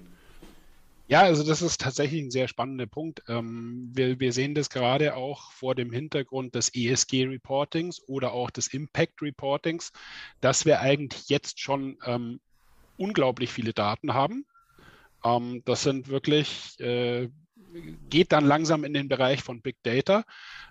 [1.11, 3.21] Ja, also das ist tatsächlich ein sehr spannender Punkt.
[3.27, 8.67] Ähm, wir, wir, sehen das gerade auch vor dem Hintergrund des ESG-Reportings oder auch des
[8.73, 9.91] Impact-Reportings,
[10.39, 12.39] dass wir eigentlich jetzt schon ähm,
[12.95, 14.45] unglaublich viele Daten haben.
[15.25, 17.27] Ähm, das sind wirklich, äh,
[18.09, 20.23] geht dann langsam in den Bereich von Big Data.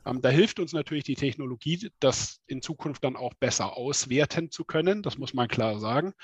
[0.07, 4.64] Ähm, da hilft uns natürlich die Technologie, das in Zukunft dann auch besser auswerten zu
[4.64, 5.03] können.
[5.03, 6.14] Das muss man klar sagen.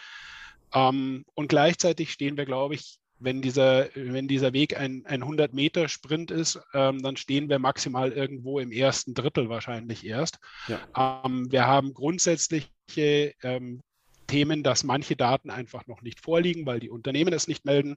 [0.72, 6.30] Ähm, und gleichzeitig stehen wir, glaube ich, wenn dieser, wenn dieser Weg ein, ein 100-Meter-Sprint
[6.30, 10.38] ist, ähm, dann stehen wir maximal irgendwo im ersten Drittel wahrscheinlich erst.
[10.68, 11.22] Ja.
[11.24, 13.80] Ähm, wir haben grundsätzliche ähm,
[14.26, 17.96] Themen, dass manche Daten einfach noch nicht vorliegen, weil die Unternehmen es nicht melden.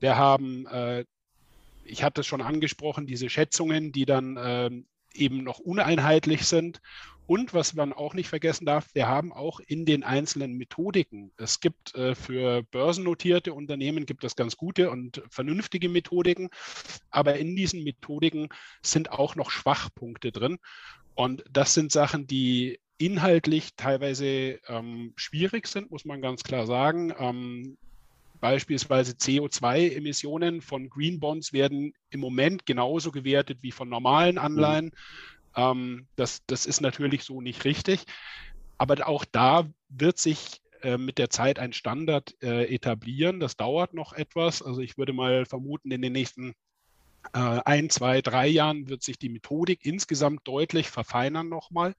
[0.00, 1.04] Wir haben, äh,
[1.84, 4.70] ich hatte es schon angesprochen, diese Schätzungen, die dann äh,
[5.18, 6.80] eben noch uneinheitlich sind
[7.28, 11.60] und was man auch nicht vergessen darf, wir haben auch in den einzelnen Methodiken, es
[11.60, 16.48] gibt äh, für börsennotierte Unternehmen gibt es ganz gute und vernünftige Methodiken,
[17.10, 18.48] aber in diesen Methodiken
[18.80, 20.58] sind auch noch Schwachpunkte drin.
[21.14, 27.12] Und das sind Sachen, die inhaltlich teilweise ähm, schwierig sind, muss man ganz klar sagen.
[27.18, 27.76] Ähm,
[28.40, 34.42] beispielsweise CO2-Emissionen von Green Bonds werden im Moment genauso gewertet wie von normalen mhm.
[34.42, 34.84] Anleihen.
[34.86, 34.92] Mhm.
[35.56, 38.04] Ähm, das, das ist natürlich so nicht richtig.
[38.78, 43.40] Aber auch da wird sich äh, mit der Zeit ein Standard äh, etablieren.
[43.40, 44.62] Das dauert noch etwas.
[44.62, 46.54] Also ich würde mal vermuten, in den nächsten
[47.32, 51.94] äh, ein, zwei, drei Jahren wird sich die Methodik insgesamt deutlich verfeinern nochmal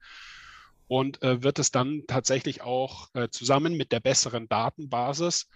[0.88, 5.46] und äh, wird es dann tatsächlich auch äh, zusammen mit der besseren Datenbasis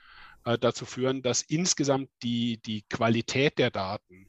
[0.45, 4.27] äh, dazu führen, dass insgesamt die, die Qualität der Daten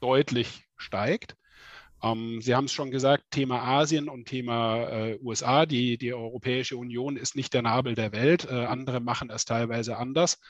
[0.00, 1.36] deutlich steigt.
[2.02, 5.66] Ähm, Sie haben es schon gesagt, Thema Asien und Thema äh, USA.
[5.66, 8.46] Die, die Europäische Union ist nicht der Nabel der Welt.
[8.50, 10.40] Äh, andere machen es teilweise anders.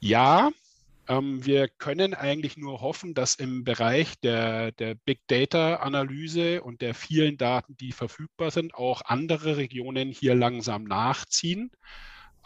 [0.00, 0.50] Ja,
[1.06, 6.94] ähm, wir können eigentlich nur hoffen, dass im Bereich der, der Big Data-Analyse und der
[6.94, 11.70] vielen Daten, die verfügbar sind, auch andere Regionen hier langsam nachziehen.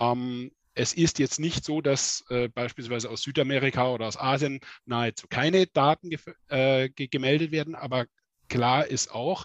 [0.01, 5.27] Ähm, es ist jetzt nicht so, dass äh, beispielsweise aus Südamerika oder aus Asien nahezu
[5.29, 6.11] keine Daten
[6.49, 8.07] äh, gemeldet werden, aber
[8.49, 9.45] klar ist auch,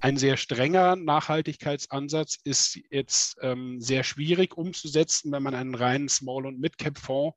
[0.00, 6.46] ein sehr strenger Nachhaltigkeitsansatz ist jetzt ähm, sehr schwierig umzusetzen, wenn man einen reinen Small-
[6.46, 7.36] und Mid-Cap-Fonds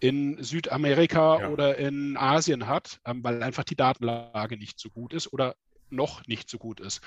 [0.00, 1.48] in Südamerika ja.
[1.50, 5.54] oder in Asien hat, ähm, weil einfach die Datenlage nicht so gut ist oder
[5.90, 7.02] noch nicht so gut ist.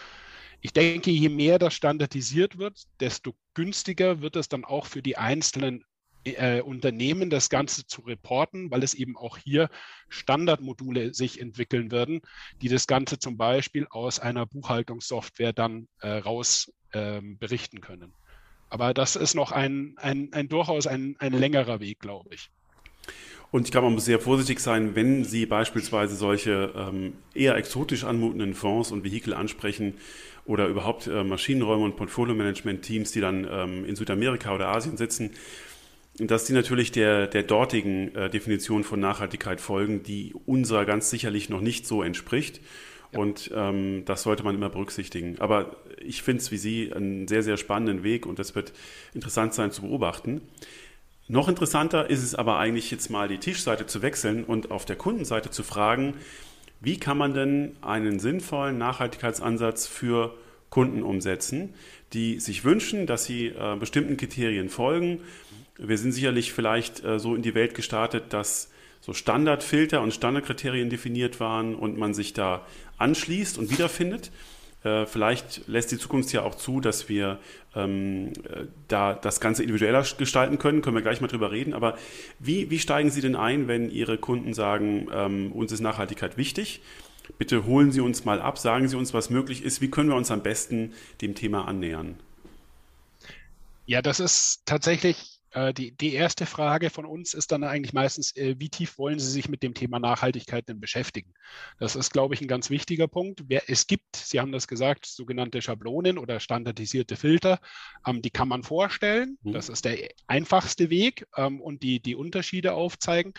[0.66, 5.18] Ich denke, je mehr das standardisiert wird, desto günstiger wird es dann auch für die
[5.18, 5.84] einzelnen
[6.24, 9.70] äh, Unternehmen, das Ganze zu reporten, weil es eben auch hier
[10.08, 12.22] Standardmodule sich entwickeln werden,
[12.62, 18.14] die das Ganze zum Beispiel aus einer Buchhaltungssoftware dann äh, raus äh, berichten können.
[18.70, 22.50] Aber das ist noch ein, ein, ein durchaus ein, ein längerer Weg, glaube ich.
[23.54, 28.04] Und ich glaube, man muss sehr vorsichtig sein, wenn Sie beispielsweise solche ähm, eher exotisch
[28.04, 29.94] anmutenden Fonds und Vehikel ansprechen
[30.48, 35.34] oder überhaupt äh, Maschinenräume und Portfolio-Management-Teams, die dann ähm, in Südamerika oder Asien sitzen,
[36.18, 41.50] dass die natürlich der, der dortigen äh, Definition von Nachhaltigkeit folgen, die unserer ganz sicherlich
[41.50, 42.60] noch nicht so entspricht.
[43.12, 43.20] Ja.
[43.20, 45.38] Und ähm, das sollte man immer berücksichtigen.
[45.38, 48.74] Aber ich finde es wie Sie einen sehr, sehr spannenden Weg und das wird
[49.14, 50.42] interessant sein zu beobachten.
[51.34, 54.96] Noch interessanter ist es aber eigentlich jetzt mal die Tischseite zu wechseln und auf der
[54.96, 56.14] Kundenseite zu fragen,
[56.80, 60.36] wie kann man denn einen sinnvollen Nachhaltigkeitsansatz für
[60.70, 61.74] Kunden umsetzen,
[62.14, 65.22] die sich wünschen, dass sie äh, bestimmten Kriterien folgen.
[65.80, 68.70] Wir sind sicherlich vielleicht äh, so in die Welt gestartet, dass
[69.02, 72.64] so Standardfilter und Standardkriterien definiert waren und man sich da
[73.00, 74.30] anschließt und wiederfindet.
[74.84, 77.40] Äh, vielleicht lässt die Zukunft ja auch zu, dass wir
[77.76, 80.82] ähm, äh, da das Ganze individueller gestalten können.
[80.82, 81.74] Können wir gleich mal drüber reden.
[81.74, 81.98] Aber
[82.40, 86.82] wie, wie steigen Sie denn ein, wenn Ihre Kunden sagen, ähm, uns ist Nachhaltigkeit wichtig?
[87.38, 89.82] Bitte holen Sie uns mal ab, sagen Sie uns, was möglich ist.
[89.82, 92.20] Wie können wir uns am besten dem Thema annähern?
[93.86, 95.33] Ja, das ist tatsächlich
[95.74, 99.30] die, die erste Frage von uns ist dann eigentlich meistens, äh, wie tief wollen Sie
[99.30, 101.34] sich mit dem Thema Nachhaltigkeit denn beschäftigen?
[101.80, 103.44] Das ist, glaube ich, ein ganz wichtiger Punkt.
[103.68, 107.60] Es gibt, Sie haben das gesagt, sogenannte Schablonen oder standardisierte Filter,
[108.06, 109.38] ähm, die kann man vorstellen.
[109.44, 109.54] Mhm.
[109.54, 113.34] Das ist der einfachste Weg ähm, und die, die Unterschiede aufzeigen.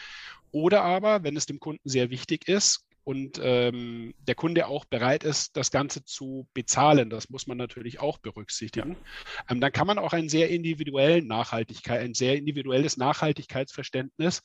[0.52, 5.24] Oder aber, wenn es dem Kunden sehr wichtig ist, und ähm, der Kunde auch bereit
[5.24, 7.10] ist, das Ganze zu bezahlen.
[7.10, 8.92] Das muss man natürlich auch berücksichtigen.
[8.92, 8.96] Ja.
[9.50, 14.42] Ähm, dann kann man auch einen sehr individuellen Nachhaltigkeit, ein sehr individuelles Nachhaltigkeitsverständnis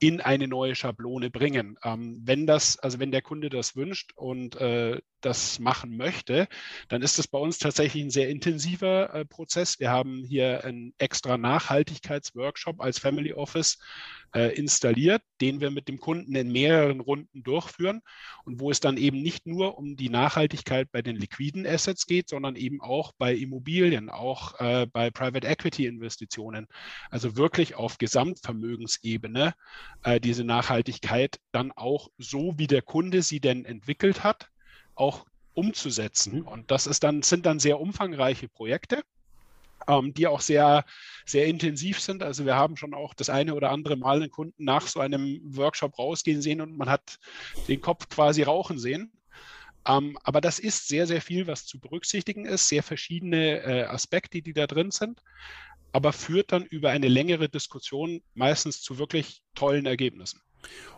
[0.00, 1.76] in eine neue Schablone bringen.
[1.82, 6.46] Ähm, wenn das, also wenn der Kunde das wünscht und äh, das machen möchte,
[6.88, 9.80] dann ist das bei uns tatsächlich ein sehr intensiver äh, Prozess.
[9.80, 13.78] Wir haben hier einen extra Nachhaltigkeitsworkshop als Family Office
[14.34, 18.02] äh, installiert, den wir mit dem Kunden in mehreren Runden durchführen
[18.44, 22.28] und wo es dann eben nicht nur um die Nachhaltigkeit bei den liquiden Assets geht,
[22.28, 26.66] sondern eben auch bei Immobilien, auch äh, bei Private Equity Investitionen.
[27.10, 29.54] Also wirklich auf Gesamtvermögensebene
[30.02, 34.50] äh, diese Nachhaltigkeit dann auch so, wie der Kunde sie denn entwickelt hat,
[34.94, 36.40] auch umzusetzen.
[36.40, 36.48] Mhm.
[36.48, 39.02] Und das ist dann, sind dann sehr umfangreiche Projekte
[39.86, 40.84] ähm, die auch sehr,
[41.26, 42.22] sehr intensiv sind.
[42.22, 45.40] Also wir haben schon auch das eine oder andere Mal einen Kunden nach so einem
[45.44, 47.18] Workshop rausgehen sehen und man hat
[47.68, 49.12] den Kopf quasi rauchen sehen.
[49.86, 54.42] Ähm, aber das ist sehr, sehr viel, was zu berücksichtigen ist, sehr verschiedene äh, Aspekte,
[54.42, 55.22] die da drin sind,
[55.92, 60.40] aber führt dann über eine längere Diskussion meistens zu wirklich tollen Ergebnissen.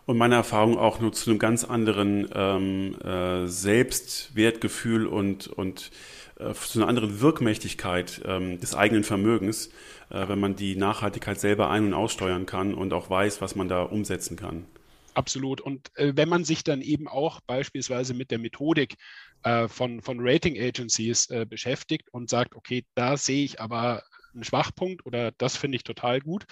[0.05, 5.91] Und meine Erfahrung auch nur zu einem ganz anderen ähm, äh, Selbstwertgefühl und, und
[6.39, 9.67] äh, zu einer anderen Wirkmächtigkeit ähm, des eigenen Vermögens,
[10.09, 13.67] äh, wenn man die Nachhaltigkeit selber ein- und aussteuern kann und auch weiß, was man
[13.67, 14.65] da umsetzen kann.
[15.13, 15.61] Absolut.
[15.61, 18.95] Und äh, wenn man sich dann eben auch beispielsweise mit der Methodik
[19.43, 24.43] äh, von, von Rating Agencies äh, beschäftigt und sagt, okay, da sehe ich aber ein
[24.43, 26.45] Schwachpunkt oder das finde ich total gut,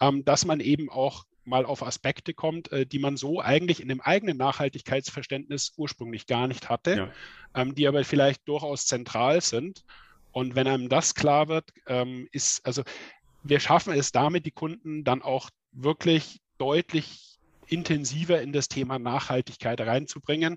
[0.00, 3.88] ähm, dass man eben auch mal auf Aspekte kommt, äh, die man so eigentlich in
[3.88, 7.12] dem eigenen Nachhaltigkeitsverständnis ursprünglich gar nicht hatte, ja.
[7.60, 9.84] ähm, die aber vielleicht durchaus zentral sind.
[10.32, 12.82] Und wenn einem das klar wird, ähm, ist, also
[13.42, 19.80] wir schaffen es damit, die Kunden dann auch wirklich deutlich intensiver in das Thema Nachhaltigkeit
[19.80, 20.56] reinzubringen,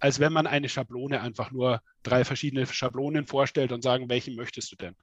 [0.00, 4.72] als wenn man eine Schablone einfach nur drei verschiedene Schablonen vorstellt und sagen, welchen möchtest
[4.72, 4.96] du denn?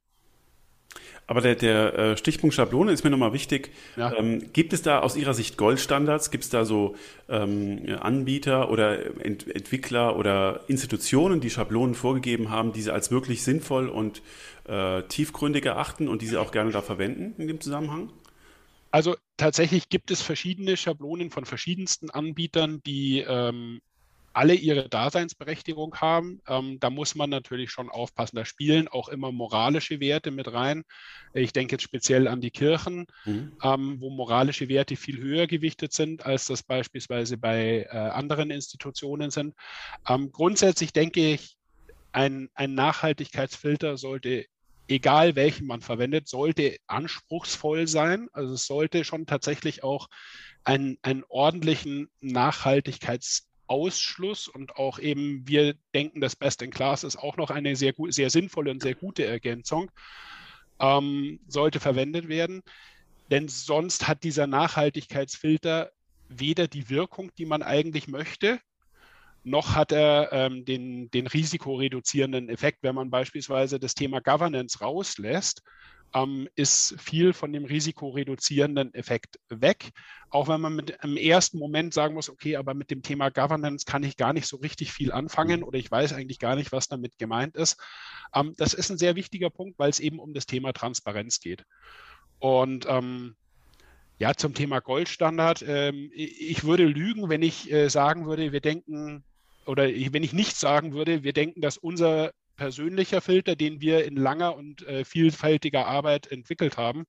[1.26, 3.70] Aber der, der äh, Stichpunkt Schablone ist mir nochmal wichtig.
[3.96, 4.12] Ja.
[4.16, 6.30] Ähm, gibt es da aus Ihrer Sicht Goldstandards?
[6.30, 6.96] Gibt es da so
[7.28, 13.44] ähm, Anbieter oder Ent Entwickler oder Institutionen, die Schablonen vorgegeben haben, die sie als wirklich
[13.44, 14.20] sinnvoll und
[14.64, 18.12] äh, tiefgründig erachten und die sie auch gerne da verwenden in dem Zusammenhang?
[18.90, 23.80] Also tatsächlich gibt es verschiedene Schablonen von verschiedensten Anbietern, die ähm,
[24.32, 26.40] alle ihre Daseinsberechtigung haben.
[26.46, 28.36] Ähm, da muss man natürlich schon aufpassen.
[28.36, 30.84] Da spielen auch immer moralische Werte mit rein.
[31.34, 33.52] Ich denke jetzt speziell an die Kirchen, mhm.
[33.62, 39.30] ähm, wo moralische Werte viel höher gewichtet sind, als das beispielsweise bei äh, anderen Institutionen
[39.30, 39.54] sind.
[40.08, 41.56] Ähm, grundsätzlich denke ich,
[42.12, 44.46] ein, ein Nachhaltigkeitsfilter sollte
[44.88, 48.28] egal welchen man verwendet, sollte anspruchsvoll sein.
[48.32, 50.08] Also es sollte schon tatsächlich auch
[50.64, 57.16] einen, einen ordentlichen Nachhaltigkeits Ausschluss und auch eben, wir denken, das Best in Class ist
[57.16, 59.90] auch noch eine sehr, sehr sinnvolle und sehr gute Ergänzung,
[60.80, 62.62] ähm, sollte verwendet werden.
[63.30, 65.90] Denn sonst hat dieser Nachhaltigkeitsfilter
[66.28, 68.60] weder die Wirkung, die man eigentlich möchte,
[69.44, 75.62] noch hat er ähm, den, den risikoreduzierenden Effekt, wenn man beispielsweise das Thema Governance rauslässt
[76.14, 79.90] ähm, ist viel von dem risikoreduzierenden Effekt weg.
[80.30, 83.84] Auch wenn man mit im ersten Moment sagen muss, okay, aber mit dem Thema Governance
[83.84, 86.88] kann ich gar nicht so richtig viel anfangen oder ich weiß eigentlich gar nicht, was
[86.88, 87.80] damit gemeint ist.
[88.34, 91.64] Ähm, das ist ein sehr wichtiger Punkt, weil es eben um das Thema Transparenz geht.
[92.38, 93.36] Und ähm,
[94.18, 95.64] ja, zum Thema Goldstandard.
[95.66, 99.24] Ähm, ich würde lügen, wenn ich äh, sagen würde, wir denken,
[99.66, 104.16] oder wenn ich nicht sagen würde, wir denken, dass unser persönlicher Filter, den wir in
[104.16, 107.04] langer und äh, vielfältiger Arbeit entwickelt haben,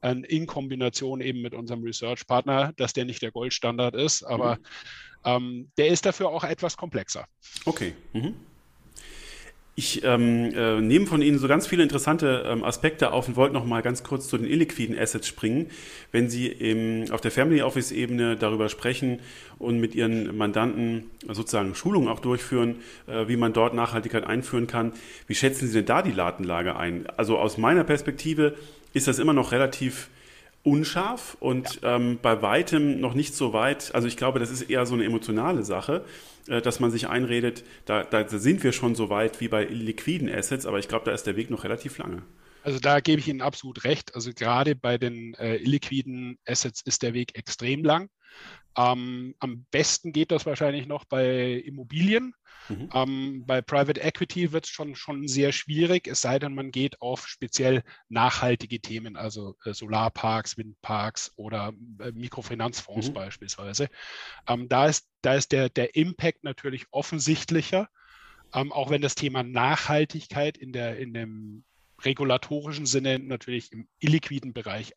[0.00, 4.62] äh, in Kombination eben mit unserem Research-Partner, dass der nicht der Goldstandard ist, aber mhm.
[5.24, 7.26] ähm, der ist dafür auch etwas komplexer.
[7.64, 7.94] Okay.
[8.12, 8.34] Mhm.
[9.80, 13.54] Ich ähm, äh, nehme von Ihnen so ganz viele interessante ähm, Aspekte auf und wollte
[13.54, 15.68] noch mal ganz kurz zu den illiquiden Assets springen.
[16.12, 19.20] Wenn Sie im, auf der Family Office Ebene darüber sprechen
[19.58, 22.74] und mit Ihren Mandanten sozusagen Schulungen auch durchführen,
[23.06, 24.92] äh, wie man dort Nachhaltigkeit einführen kann,
[25.26, 27.06] wie schätzen Sie denn da die Datenlage ein?
[27.16, 28.56] Also aus meiner Perspektive
[28.92, 30.10] ist das immer noch relativ
[30.62, 33.94] unscharf und ähm, bei weitem noch nicht so weit.
[33.94, 36.04] Also ich glaube, das ist eher so eine emotionale Sache.
[36.50, 40.28] Äh, dass man sich einredet, da, da sind wir schon so weit wie bei liquiden
[40.28, 42.22] Assets, aber ich glaube, da ist der Weg noch relativ lange.
[42.62, 44.14] Also da gebe ich Ihnen absolut recht.
[44.14, 48.10] Also gerade bei den äh, illiquiden Assets ist der Weg extrem lang.
[48.76, 52.34] Ähm, am besten geht das wahrscheinlich noch bei Immobilien.
[52.68, 52.90] Mhm.
[52.94, 57.00] Ähm, bei Private Equity wird es schon, schon sehr schwierig, es sei denn, man geht
[57.00, 63.14] auf speziell nachhaltige Themen, also äh, Solarparks, Windparks oder äh, Mikrofinanzfonds mhm.
[63.14, 63.88] beispielsweise.
[64.46, 67.88] Ähm, da ist, da ist der, der Impact natürlich offensichtlicher,
[68.54, 71.64] ähm, auch wenn das Thema Nachhaltigkeit in, der, in dem
[72.02, 74.94] regulatorischen Sinne natürlich im illiquiden Bereich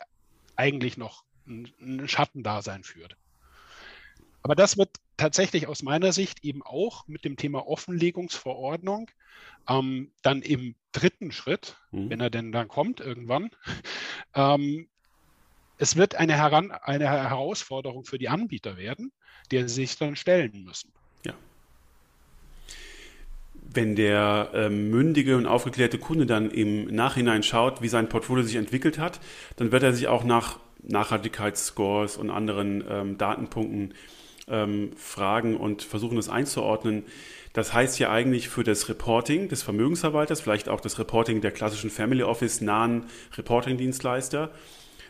[0.55, 3.17] eigentlich noch ein, ein Schattendasein führt.
[4.43, 9.09] Aber das wird tatsächlich aus meiner Sicht eben auch mit dem Thema Offenlegungsverordnung
[9.69, 12.09] ähm, dann im dritten Schritt, mhm.
[12.09, 13.49] wenn er denn dann kommt irgendwann,
[14.35, 14.87] ähm,
[15.77, 19.11] es wird eine, Heran eine Herausforderung für die Anbieter werden,
[19.51, 20.91] der sie sich dann stellen müssen.
[21.25, 21.33] Ja.
[23.53, 28.55] Wenn der äh, mündige und aufgeklärte Kunde dann im Nachhinein schaut, wie sein Portfolio sich
[28.55, 29.19] entwickelt hat,
[29.55, 33.93] dann wird er sich auch nach Nachhaltigkeitsscores und anderen ähm, Datenpunkten
[34.47, 37.03] ähm, fragen und versuchen es einzuordnen.
[37.53, 41.89] Das heißt ja eigentlich für das Reporting des Vermögensverwalters, vielleicht auch das Reporting der klassischen
[41.89, 43.05] Family Office nahen
[43.37, 44.51] Reporting-Dienstleister,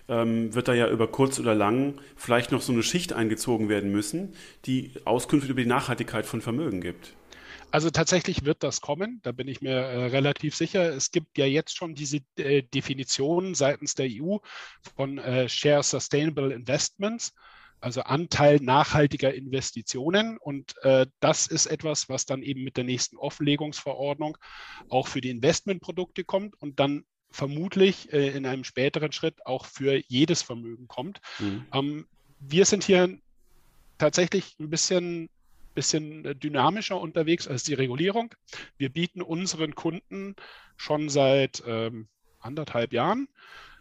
[0.09, 3.91] ähm, wird da ja über kurz oder lang vielleicht noch so eine Schicht eingezogen werden
[3.91, 4.33] müssen,
[4.65, 7.13] die Auskünfte über die Nachhaltigkeit von Vermögen gibt.
[7.71, 10.93] Also tatsächlich wird das kommen, da bin ich mir äh, relativ sicher.
[10.93, 14.37] Es gibt ja jetzt schon diese äh, Definition seitens der EU
[14.95, 17.33] von äh, Share Sustainable Investments
[17.83, 20.37] also Anteil nachhaltiger Investitionen.
[20.37, 24.37] Und äh, das ist etwas, was dann eben mit der nächsten Offenlegungsverordnung
[24.89, 30.01] auch für die Investmentprodukte kommt und dann vermutlich äh, in einem späteren Schritt auch für
[30.07, 31.19] jedes Vermögen kommt.
[31.39, 31.65] Mhm.
[31.73, 32.07] Ähm,
[32.39, 33.17] wir sind hier
[33.97, 35.29] tatsächlich ein bisschen,
[35.75, 38.33] bisschen dynamischer unterwegs als die Regulierung.
[38.77, 40.35] Wir bieten unseren Kunden
[40.77, 42.07] schon seit ähm,
[42.39, 43.27] anderthalb Jahren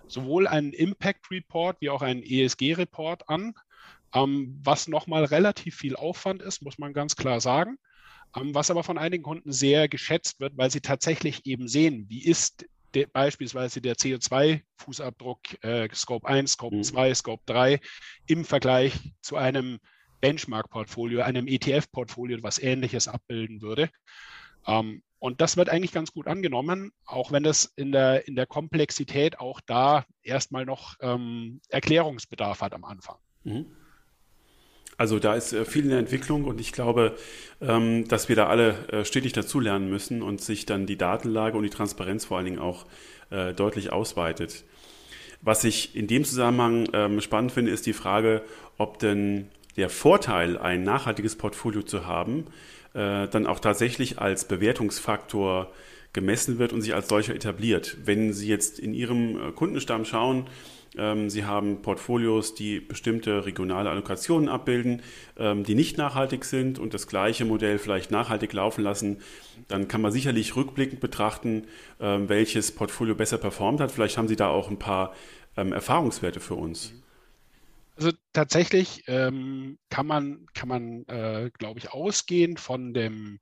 [0.09, 3.55] sowohl einen Impact Report wie auch einen ESG Report an,
[4.15, 7.79] ähm, was nochmal relativ viel Aufwand ist, muss man ganz klar sagen,
[8.37, 12.25] ähm, was aber von einigen Kunden sehr geschätzt wird, weil sie tatsächlich eben sehen, wie
[12.25, 16.83] ist de, beispielsweise der CO2-Fußabdruck äh, Scope 1, Scope mhm.
[16.83, 17.81] 2, Scope 3
[18.27, 18.93] im Vergleich
[19.23, 19.79] zu einem
[20.21, 23.91] Benchmark-Portfolio, einem ETF-Portfolio, was ähnliches abbilden würde.
[24.67, 28.47] Ähm, und das wird eigentlich ganz gut angenommen, auch wenn das in der, in der
[28.47, 33.17] Komplexität auch da erstmal noch ähm, Erklärungsbedarf hat am Anfang.
[33.45, 33.77] Mhm.
[34.99, 37.17] Also da ist äh, viel in der Entwicklung und ich glaube,
[37.61, 41.65] ähm, dass wir da alle äh, stetig dazulernen müssen und sich dann die Datenlage und
[41.65, 42.87] die Transparenz vor allen Dingen auch
[43.31, 44.65] äh, deutlich ausweitet.
[45.41, 48.43] Was ich in dem Zusammenhang ähm, spannend finde, ist die Frage,
[48.79, 52.45] ob denn der Vorteil, ein nachhaltiges Portfolio zu haben,
[52.93, 55.73] dann auch tatsächlich als Bewertungsfaktor
[56.13, 57.97] gemessen wird und sich als solcher etabliert.
[58.05, 60.47] Wenn Sie jetzt in Ihrem Kundenstamm schauen,
[60.95, 65.01] Sie haben Portfolios, die bestimmte regionale Allokationen abbilden,
[65.39, 69.23] ähm, die nicht nachhaltig sind und das gleiche Modell vielleicht nachhaltig laufen lassen.
[69.69, 71.67] Dann kann man sicherlich rückblickend betrachten,
[71.99, 73.91] ähm, welches Portfolio besser performt hat.
[73.91, 75.15] Vielleicht haben Sie da auch ein paar
[75.55, 76.95] Erfahrungswerte für uns.
[77.97, 83.39] Also tatsächlich ähm, kann man, kann man äh, glaube ich, ausgehend von dem,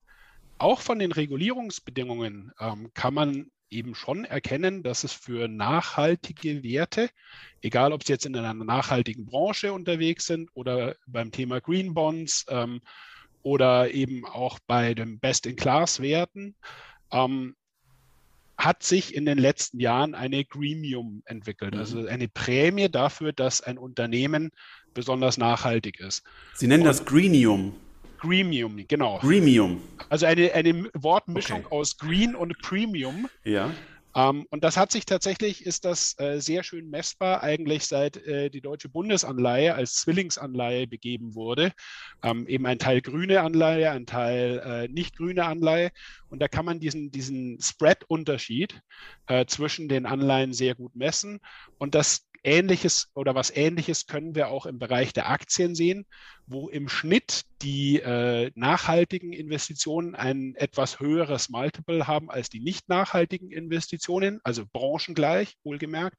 [0.58, 7.10] auch von den Regulierungsbedingungen, ähm, kann man eben schon erkennen, dass es für nachhaltige Werte,
[7.62, 12.46] egal ob sie jetzt in einer nachhaltigen Branche unterwegs sind oder beim Thema Green Bonds
[12.48, 12.80] ähm,
[13.42, 16.54] oder eben auch bei den Best-in-Class-Werten,
[17.12, 17.54] ähm,
[18.58, 22.08] hat sich in den letzten Jahren eine Gremium entwickelt, also mhm.
[22.08, 24.50] eine Prämie dafür, dass ein Unternehmen
[24.92, 26.22] besonders nachhaltig ist.
[26.54, 27.74] Sie nennen Und, das Greenium.
[28.20, 29.18] Gremium, genau.
[29.18, 29.82] Gremium.
[30.08, 31.74] Also eine, eine Wortmischung okay.
[31.74, 33.28] aus Green und Premium.
[33.44, 33.70] Ja.
[34.14, 38.50] Ähm, und das hat sich tatsächlich, ist das äh, sehr schön messbar, eigentlich seit äh,
[38.50, 41.72] die deutsche Bundesanleihe als Zwillingsanleihe begeben wurde.
[42.22, 45.90] Ähm, eben ein Teil grüne Anleihe, ein Teil äh, nicht grüne Anleihe.
[46.28, 48.82] Und da kann man diesen, diesen Spread-Unterschied
[49.26, 51.40] äh, zwischen den Anleihen sehr gut messen.
[51.78, 56.06] Und das Ähnliches oder was Ähnliches können wir auch im Bereich der Aktien sehen,
[56.46, 62.88] wo im Schnitt die äh, nachhaltigen Investitionen ein etwas höheres Multiple haben als die nicht
[62.88, 66.18] nachhaltigen Investitionen, also branchengleich, wohlgemerkt.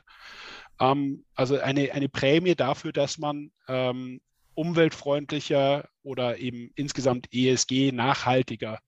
[0.79, 4.21] Ähm, also eine, eine Prämie dafür, dass man ähm,
[4.53, 8.79] umweltfreundlicher oder eben insgesamt ESG nachhaltiger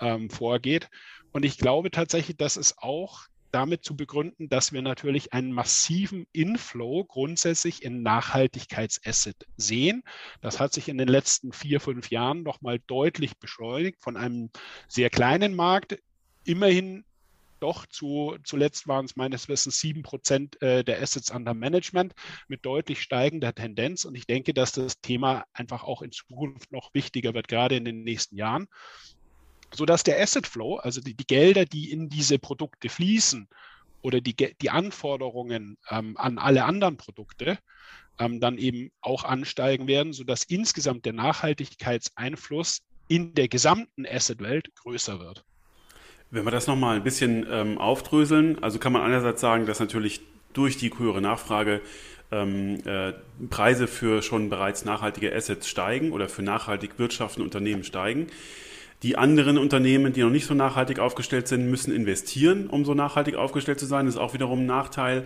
[0.00, 0.88] ähm, vorgeht.
[1.32, 3.22] Und ich glaube tatsächlich, dass es auch
[3.54, 10.02] damit zu begründen, dass wir natürlich einen massiven Inflow grundsätzlich in Nachhaltigkeitsasset sehen.
[10.40, 14.50] Das hat sich in den letzten vier, fünf Jahren nochmal deutlich beschleunigt von einem
[14.88, 15.98] sehr kleinen Markt.
[16.44, 17.04] Immerhin
[17.60, 22.12] doch zu, zuletzt waren es meines Wissens sieben Prozent äh, der Assets under Management
[22.46, 24.04] mit deutlich steigender Tendenz.
[24.04, 27.86] Und ich denke, dass das Thema einfach auch in Zukunft noch wichtiger wird, gerade in
[27.86, 28.66] den nächsten Jahren
[29.74, 33.48] sodass der Asset Flow, also die, die Gelder, die in diese Produkte fließen
[34.02, 37.58] oder die, die Anforderungen ähm, an alle anderen Produkte,
[38.18, 45.20] ähm, dann eben auch ansteigen werden, sodass insgesamt der Nachhaltigkeitseinfluss in der gesamten Asset-Welt größer
[45.20, 45.44] wird.
[46.30, 50.20] Wenn wir das nochmal ein bisschen ähm, aufdröseln, also kann man einerseits sagen, dass natürlich
[50.52, 51.80] durch die höhere Nachfrage
[52.30, 53.12] ähm, äh,
[53.50, 58.28] Preise für schon bereits nachhaltige Assets steigen oder für nachhaltig wirtschaftende Unternehmen steigen.
[59.04, 63.34] Die anderen Unternehmen, die noch nicht so nachhaltig aufgestellt sind, müssen investieren, um so nachhaltig
[63.34, 64.06] aufgestellt zu sein.
[64.06, 65.24] Das ist auch wiederum ein Nachteil.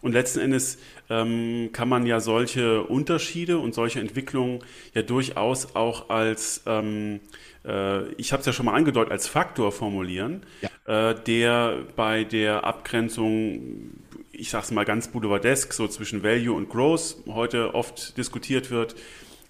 [0.00, 0.78] Und letzten Endes
[1.10, 4.60] ähm, kann man ja solche Unterschiede und solche Entwicklungen
[4.94, 7.18] ja durchaus auch als, ähm,
[7.64, 11.10] äh, ich habe es ja schon mal angedeutet, als Faktor formulieren, ja.
[11.10, 13.94] äh, der bei der Abgrenzung,
[14.30, 18.94] ich sage es mal ganz boulevardesk, so zwischen Value und Growth heute oft diskutiert wird.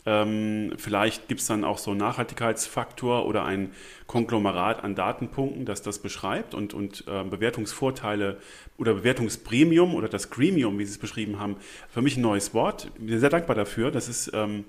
[0.08, 3.72] Ähm, vielleicht gibt es dann auch so einen Nachhaltigkeitsfaktor oder ein
[4.06, 8.38] Konglomerat an Datenpunkten, das das beschreibt und, und äh, Bewertungsvorteile
[8.78, 11.56] oder Bewertungspremium oder das Gremium, wie Sie es beschrieben haben,
[11.90, 12.90] für mich ein neues Wort.
[12.94, 13.90] Ich bin sehr dankbar dafür.
[13.90, 14.64] Das ist ähm,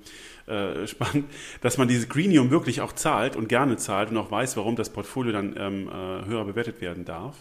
[0.46, 1.30] äh, spannend,
[1.62, 4.90] dass man dieses Gremium wirklich auch zahlt und gerne zahlt und auch weiß, warum das
[4.90, 7.38] Portfolio dann ähm, äh, höher bewertet werden darf.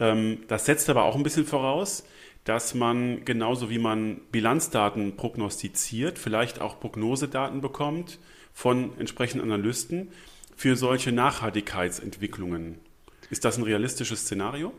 [0.00, 2.04] Ähm, das setzt aber auch ein bisschen voraus,
[2.44, 8.18] dass man genauso wie man Bilanzdaten prognostiziert, vielleicht auch Prognosedaten bekommt
[8.52, 10.10] von entsprechenden Analysten
[10.56, 12.78] für solche Nachhaltigkeitsentwicklungen.
[13.30, 14.72] Ist das ein realistisches Szenario?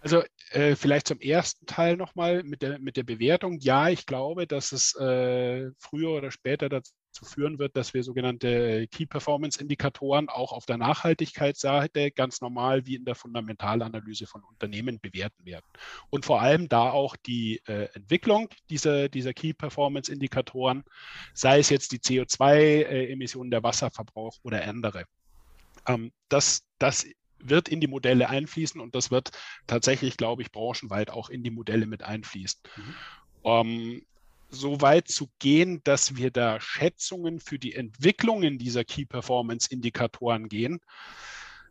[0.00, 3.58] Also äh, vielleicht zum ersten Teil nochmal mit der, mit der Bewertung.
[3.58, 8.02] Ja, ich glaube, dass es äh, früher oder später dazu dazu führen wird, dass wir
[8.02, 14.42] sogenannte Key Performance Indikatoren auch auf der Nachhaltigkeitsseite ganz normal wie in der Fundamentalanalyse von
[14.44, 15.64] Unternehmen bewerten werden.
[16.10, 20.84] Und vor allem da auch die äh, Entwicklung dieser, dieser Key Performance Indikatoren,
[21.34, 25.04] sei es jetzt die CO2-Emissionen, der Wasserverbrauch oder andere.
[25.86, 27.06] Ähm, das, das
[27.38, 29.30] wird in die Modelle einfließen und das wird
[29.66, 32.60] tatsächlich, glaube ich, branchenweit auch in die Modelle mit einfließen.
[32.76, 32.94] Mhm.
[33.42, 34.02] Um,
[34.48, 40.48] so weit zu gehen, dass wir da Schätzungen für die Entwicklungen dieser Key Performance Indikatoren
[40.48, 40.80] gehen,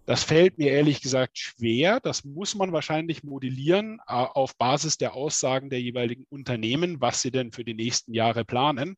[0.06, 2.00] das fällt mir ehrlich gesagt schwer.
[2.00, 7.32] Das muss man wahrscheinlich modellieren äh, auf Basis der Aussagen der jeweiligen Unternehmen, was sie
[7.32, 8.98] denn für die nächsten Jahre planen.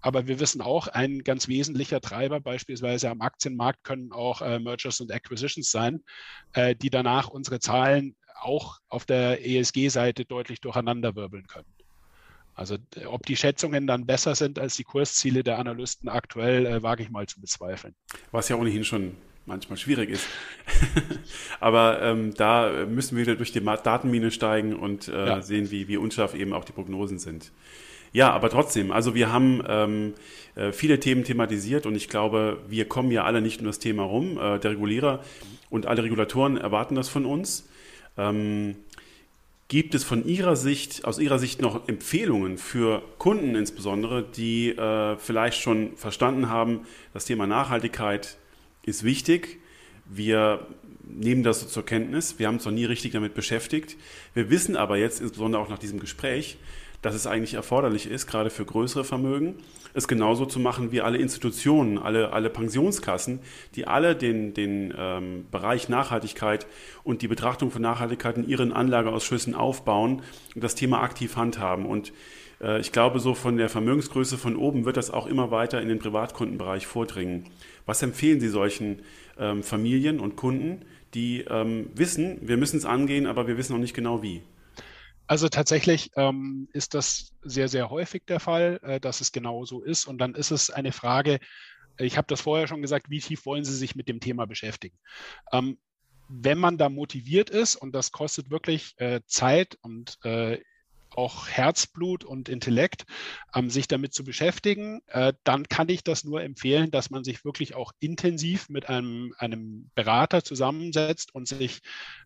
[0.00, 5.00] Aber wir wissen auch, ein ganz wesentlicher Treiber beispielsweise am Aktienmarkt können auch äh, Mergers
[5.00, 6.02] und Acquisitions sein,
[6.54, 11.75] äh, die danach unsere Zahlen auch auf der ESG-Seite deutlich durcheinanderwirbeln können.
[12.56, 17.02] Also ob die Schätzungen dann besser sind als die Kursziele der Analysten aktuell, äh, wage
[17.02, 17.94] ich mal zu bezweifeln.
[18.32, 19.12] Was ja ohnehin schon
[19.44, 20.26] manchmal schwierig ist.
[21.60, 25.42] Aber ähm, da müssen wir wieder durch die Datenmine steigen und äh, ja.
[25.42, 27.52] sehen, wie, wie unscharf eben auch die Prognosen sind.
[28.12, 30.14] Ja, aber trotzdem, also wir haben ähm,
[30.54, 34.04] äh, viele Themen thematisiert und ich glaube, wir kommen ja alle nicht nur das Thema
[34.04, 34.38] rum.
[34.38, 35.22] Äh, der Regulierer
[35.68, 37.68] und alle Regulatoren erwarten das von uns.
[38.16, 38.76] Ähm,
[39.68, 45.16] gibt es von Ihrer Sicht, aus Ihrer Sicht noch Empfehlungen für Kunden insbesondere, die äh,
[45.18, 48.36] vielleicht schon verstanden haben, das Thema Nachhaltigkeit
[48.84, 49.58] ist wichtig.
[50.04, 50.66] Wir
[51.02, 52.38] nehmen das so zur Kenntnis.
[52.38, 53.96] Wir haben uns noch nie richtig damit beschäftigt.
[54.34, 56.58] Wir wissen aber jetzt, insbesondere auch nach diesem Gespräch,
[57.02, 59.56] dass es eigentlich erforderlich ist, gerade für größere Vermögen,
[59.94, 63.40] es genauso zu machen wie alle Institutionen, alle, alle Pensionskassen,
[63.74, 66.66] die alle den, den ähm, Bereich Nachhaltigkeit
[67.02, 70.22] und die Betrachtung von Nachhaltigkeit in ihren Anlageausschüssen aufbauen
[70.54, 71.86] und das Thema aktiv handhaben.
[71.86, 72.12] Und
[72.60, 75.88] äh, ich glaube, so von der Vermögensgröße von oben wird das auch immer weiter in
[75.88, 77.44] den Privatkundenbereich vordringen.
[77.86, 79.00] Was empfehlen Sie solchen
[79.38, 80.82] ähm, Familien und Kunden,
[81.14, 84.42] die ähm, wissen, wir müssen es angehen, aber wir wissen noch nicht genau wie?
[85.26, 89.82] Also tatsächlich ähm, ist das sehr, sehr häufig der Fall, äh, dass es genau so
[89.82, 90.06] ist.
[90.06, 91.40] Und dann ist es eine Frage,
[91.98, 94.96] ich habe das vorher schon gesagt, wie tief wollen Sie sich mit dem Thema beschäftigen?
[95.52, 95.78] Ähm,
[96.28, 100.58] wenn man da motiviert ist, und das kostet wirklich äh, Zeit und äh,
[101.16, 103.04] auch Herzblut und Intellekt,
[103.54, 107.44] ähm, sich damit zu beschäftigen, äh, dann kann ich das nur empfehlen, dass man sich
[107.44, 111.80] wirklich auch intensiv mit einem, einem Berater zusammensetzt und sich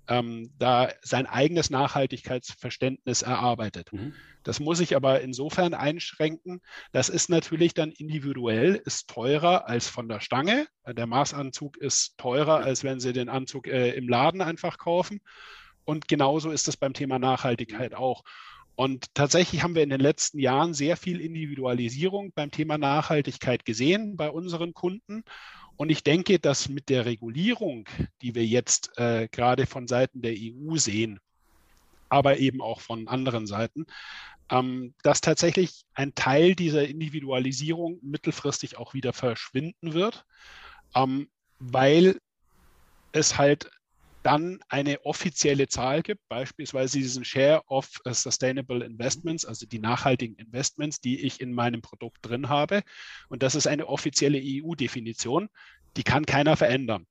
[0.08, 3.92] ähm, da sein eigenes Nachhaltigkeitsverständnis erarbeitet.
[3.92, 4.14] Mhm.
[4.42, 6.62] Das muss ich aber insofern einschränken.
[6.92, 10.66] Das ist natürlich dann individuell, ist teurer als von der Stange.
[10.86, 15.20] Der Maßanzug ist teurer, als wenn Sie den Anzug äh, im Laden einfach kaufen.
[15.84, 18.22] Und genauso ist es beim Thema Nachhaltigkeit auch.
[18.80, 24.16] Und tatsächlich haben wir in den letzten Jahren sehr viel Individualisierung beim Thema Nachhaltigkeit gesehen
[24.16, 25.22] bei unseren Kunden.
[25.76, 27.86] Und ich denke, dass mit der Regulierung,
[28.22, 31.20] die wir jetzt äh, gerade von Seiten der EU sehen,
[32.08, 33.84] aber eben auch von anderen Seiten,
[34.50, 40.24] ähm, dass tatsächlich ein Teil dieser Individualisierung mittelfristig auch wieder verschwinden wird,
[40.94, 41.28] ähm,
[41.58, 42.18] weil
[43.12, 43.70] es halt
[44.22, 50.36] dann eine offizielle Zahl gibt, beispielsweise diesen Share of äh, Sustainable Investments, also die nachhaltigen
[50.36, 52.82] Investments, die ich in meinem Produkt drin habe.
[53.28, 55.48] Und das ist eine offizielle EU-Definition,
[55.96, 57.06] die kann keiner verändern.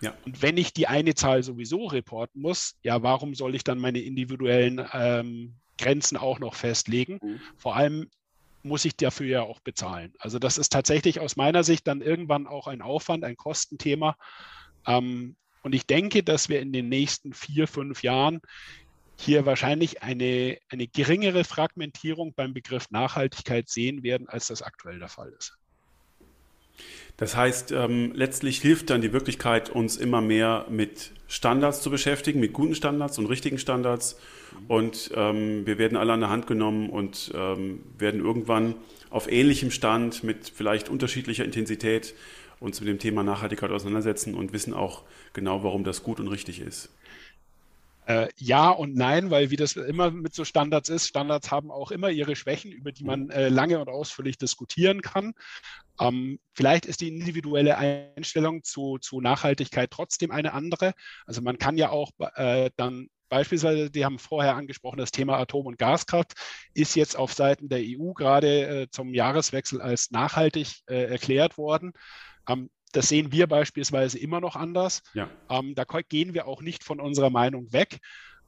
[0.00, 0.14] Ja.
[0.24, 4.00] Und wenn ich die eine Zahl sowieso reporten muss, ja, warum soll ich dann meine
[4.00, 7.18] individuellen ähm, Grenzen auch noch festlegen?
[7.22, 7.40] Mhm.
[7.56, 8.08] Vor allem
[8.62, 10.12] muss ich dafür ja auch bezahlen.
[10.18, 14.16] Also das ist tatsächlich aus meiner Sicht dann irgendwann auch ein Aufwand, ein Kostenthema.
[14.86, 18.40] Ähm, und ich denke, dass wir in den nächsten vier, fünf Jahren
[19.18, 25.08] hier wahrscheinlich eine, eine geringere Fragmentierung beim Begriff Nachhaltigkeit sehen werden, als das aktuell der
[25.08, 25.56] Fall ist.
[27.18, 32.40] Das heißt, ähm, letztlich hilft dann die Wirklichkeit, uns immer mehr mit Standards zu beschäftigen,
[32.40, 34.18] mit guten Standards und richtigen Standards.
[34.68, 38.74] Und ähm, wir werden alle an der Hand genommen und ähm, werden irgendwann
[39.10, 42.14] auf ähnlichem Stand mit vielleicht unterschiedlicher Intensität
[42.60, 45.02] uns mit dem Thema Nachhaltigkeit auseinandersetzen und wissen auch
[45.32, 46.90] genau, warum das gut und richtig ist.
[48.06, 51.90] Äh, ja und nein, weil wie das immer mit so Standards ist, Standards haben auch
[51.90, 55.34] immer ihre Schwächen, über die man äh, lange und ausführlich diskutieren kann.
[56.00, 60.92] Ähm, vielleicht ist die individuelle Einstellung zu, zu Nachhaltigkeit trotzdem eine andere.
[61.26, 65.66] Also man kann ja auch äh, dann Beispielsweise, die haben vorher angesprochen, das Thema Atom-
[65.66, 66.32] und Gaskraft
[66.74, 71.92] ist jetzt auf Seiten der EU gerade äh, zum Jahreswechsel als nachhaltig äh, erklärt worden.
[72.48, 75.02] Ähm, das sehen wir beispielsweise immer noch anders.
[75.14, 75.30] Ja.
[75.48, 77.98] Ähm, da gehen wir auch nicht von unserer Meinung weg,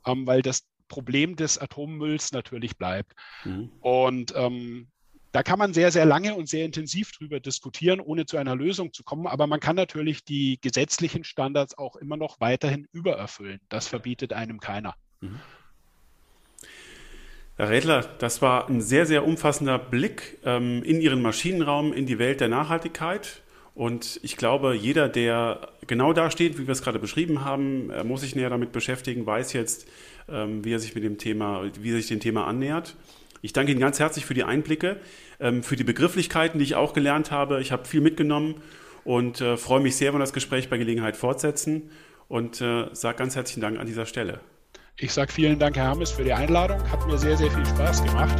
[0.07, 3.15] ähm, weil das Problem des Atommülls natürlich bleibt.
[3.45, 3.71] Mhm.
[3.81, 4.89] Und ähm,
[5.33, 8.93] Da kann man sehr, sehr lange und sehr intensiv drüber diskutieren, ohne zu einer Lösung
[8.93, 9.27] zu kommen.
[9.27, 13.61] Aber man kann natürlich die gesetzlichen Standards auch immer noch weiterhin übererfüllen.
[13.71, 14.95] Das verbietet einem keiner.
[15.21, 15.41] Mhm.
[17.57, 22.19] Herr Rädler, das war ein sehr, sehr umfassender Blick ähm, in Ihren Maschinenraum, in die
[22.19, 23.42] Welt der Nachhaltigkeit.
[23.75, 28.21] Und ich glaube, jeder, der genau da steht, wie wir es gerade beschrieben haben, muss
[28.21, 29.87] sich näher damit beschäftigen, weiß jetzt,
[30.29, 32.97] ähm, wie er sich mit dem Thema, wie er sich dem Thema annähert.
[33.41, 35.01] Ich danke Ihnen ganz herzlich für die Einblicke,
[35.41, 37.61] ähm, für die Begrifflichkeiten, die ich auch gelernt habe.
[37.61, 38.57] Ich habe viel mitgenommen
[39.05, 41.91] und äh, freue mich sehr, wenn wir das Gespräch bei Gelegenheit fortsetzen
[42.29, 44.41] und äh, sage ganz herzlichen Dank an dieser Stelle.
[44.97, 46.81] Ich sage vielen Dank, Herr Hammes, für die Einladung.
[46.91, 48.39] Hat mir sehr, sehr viel Spaß gemacht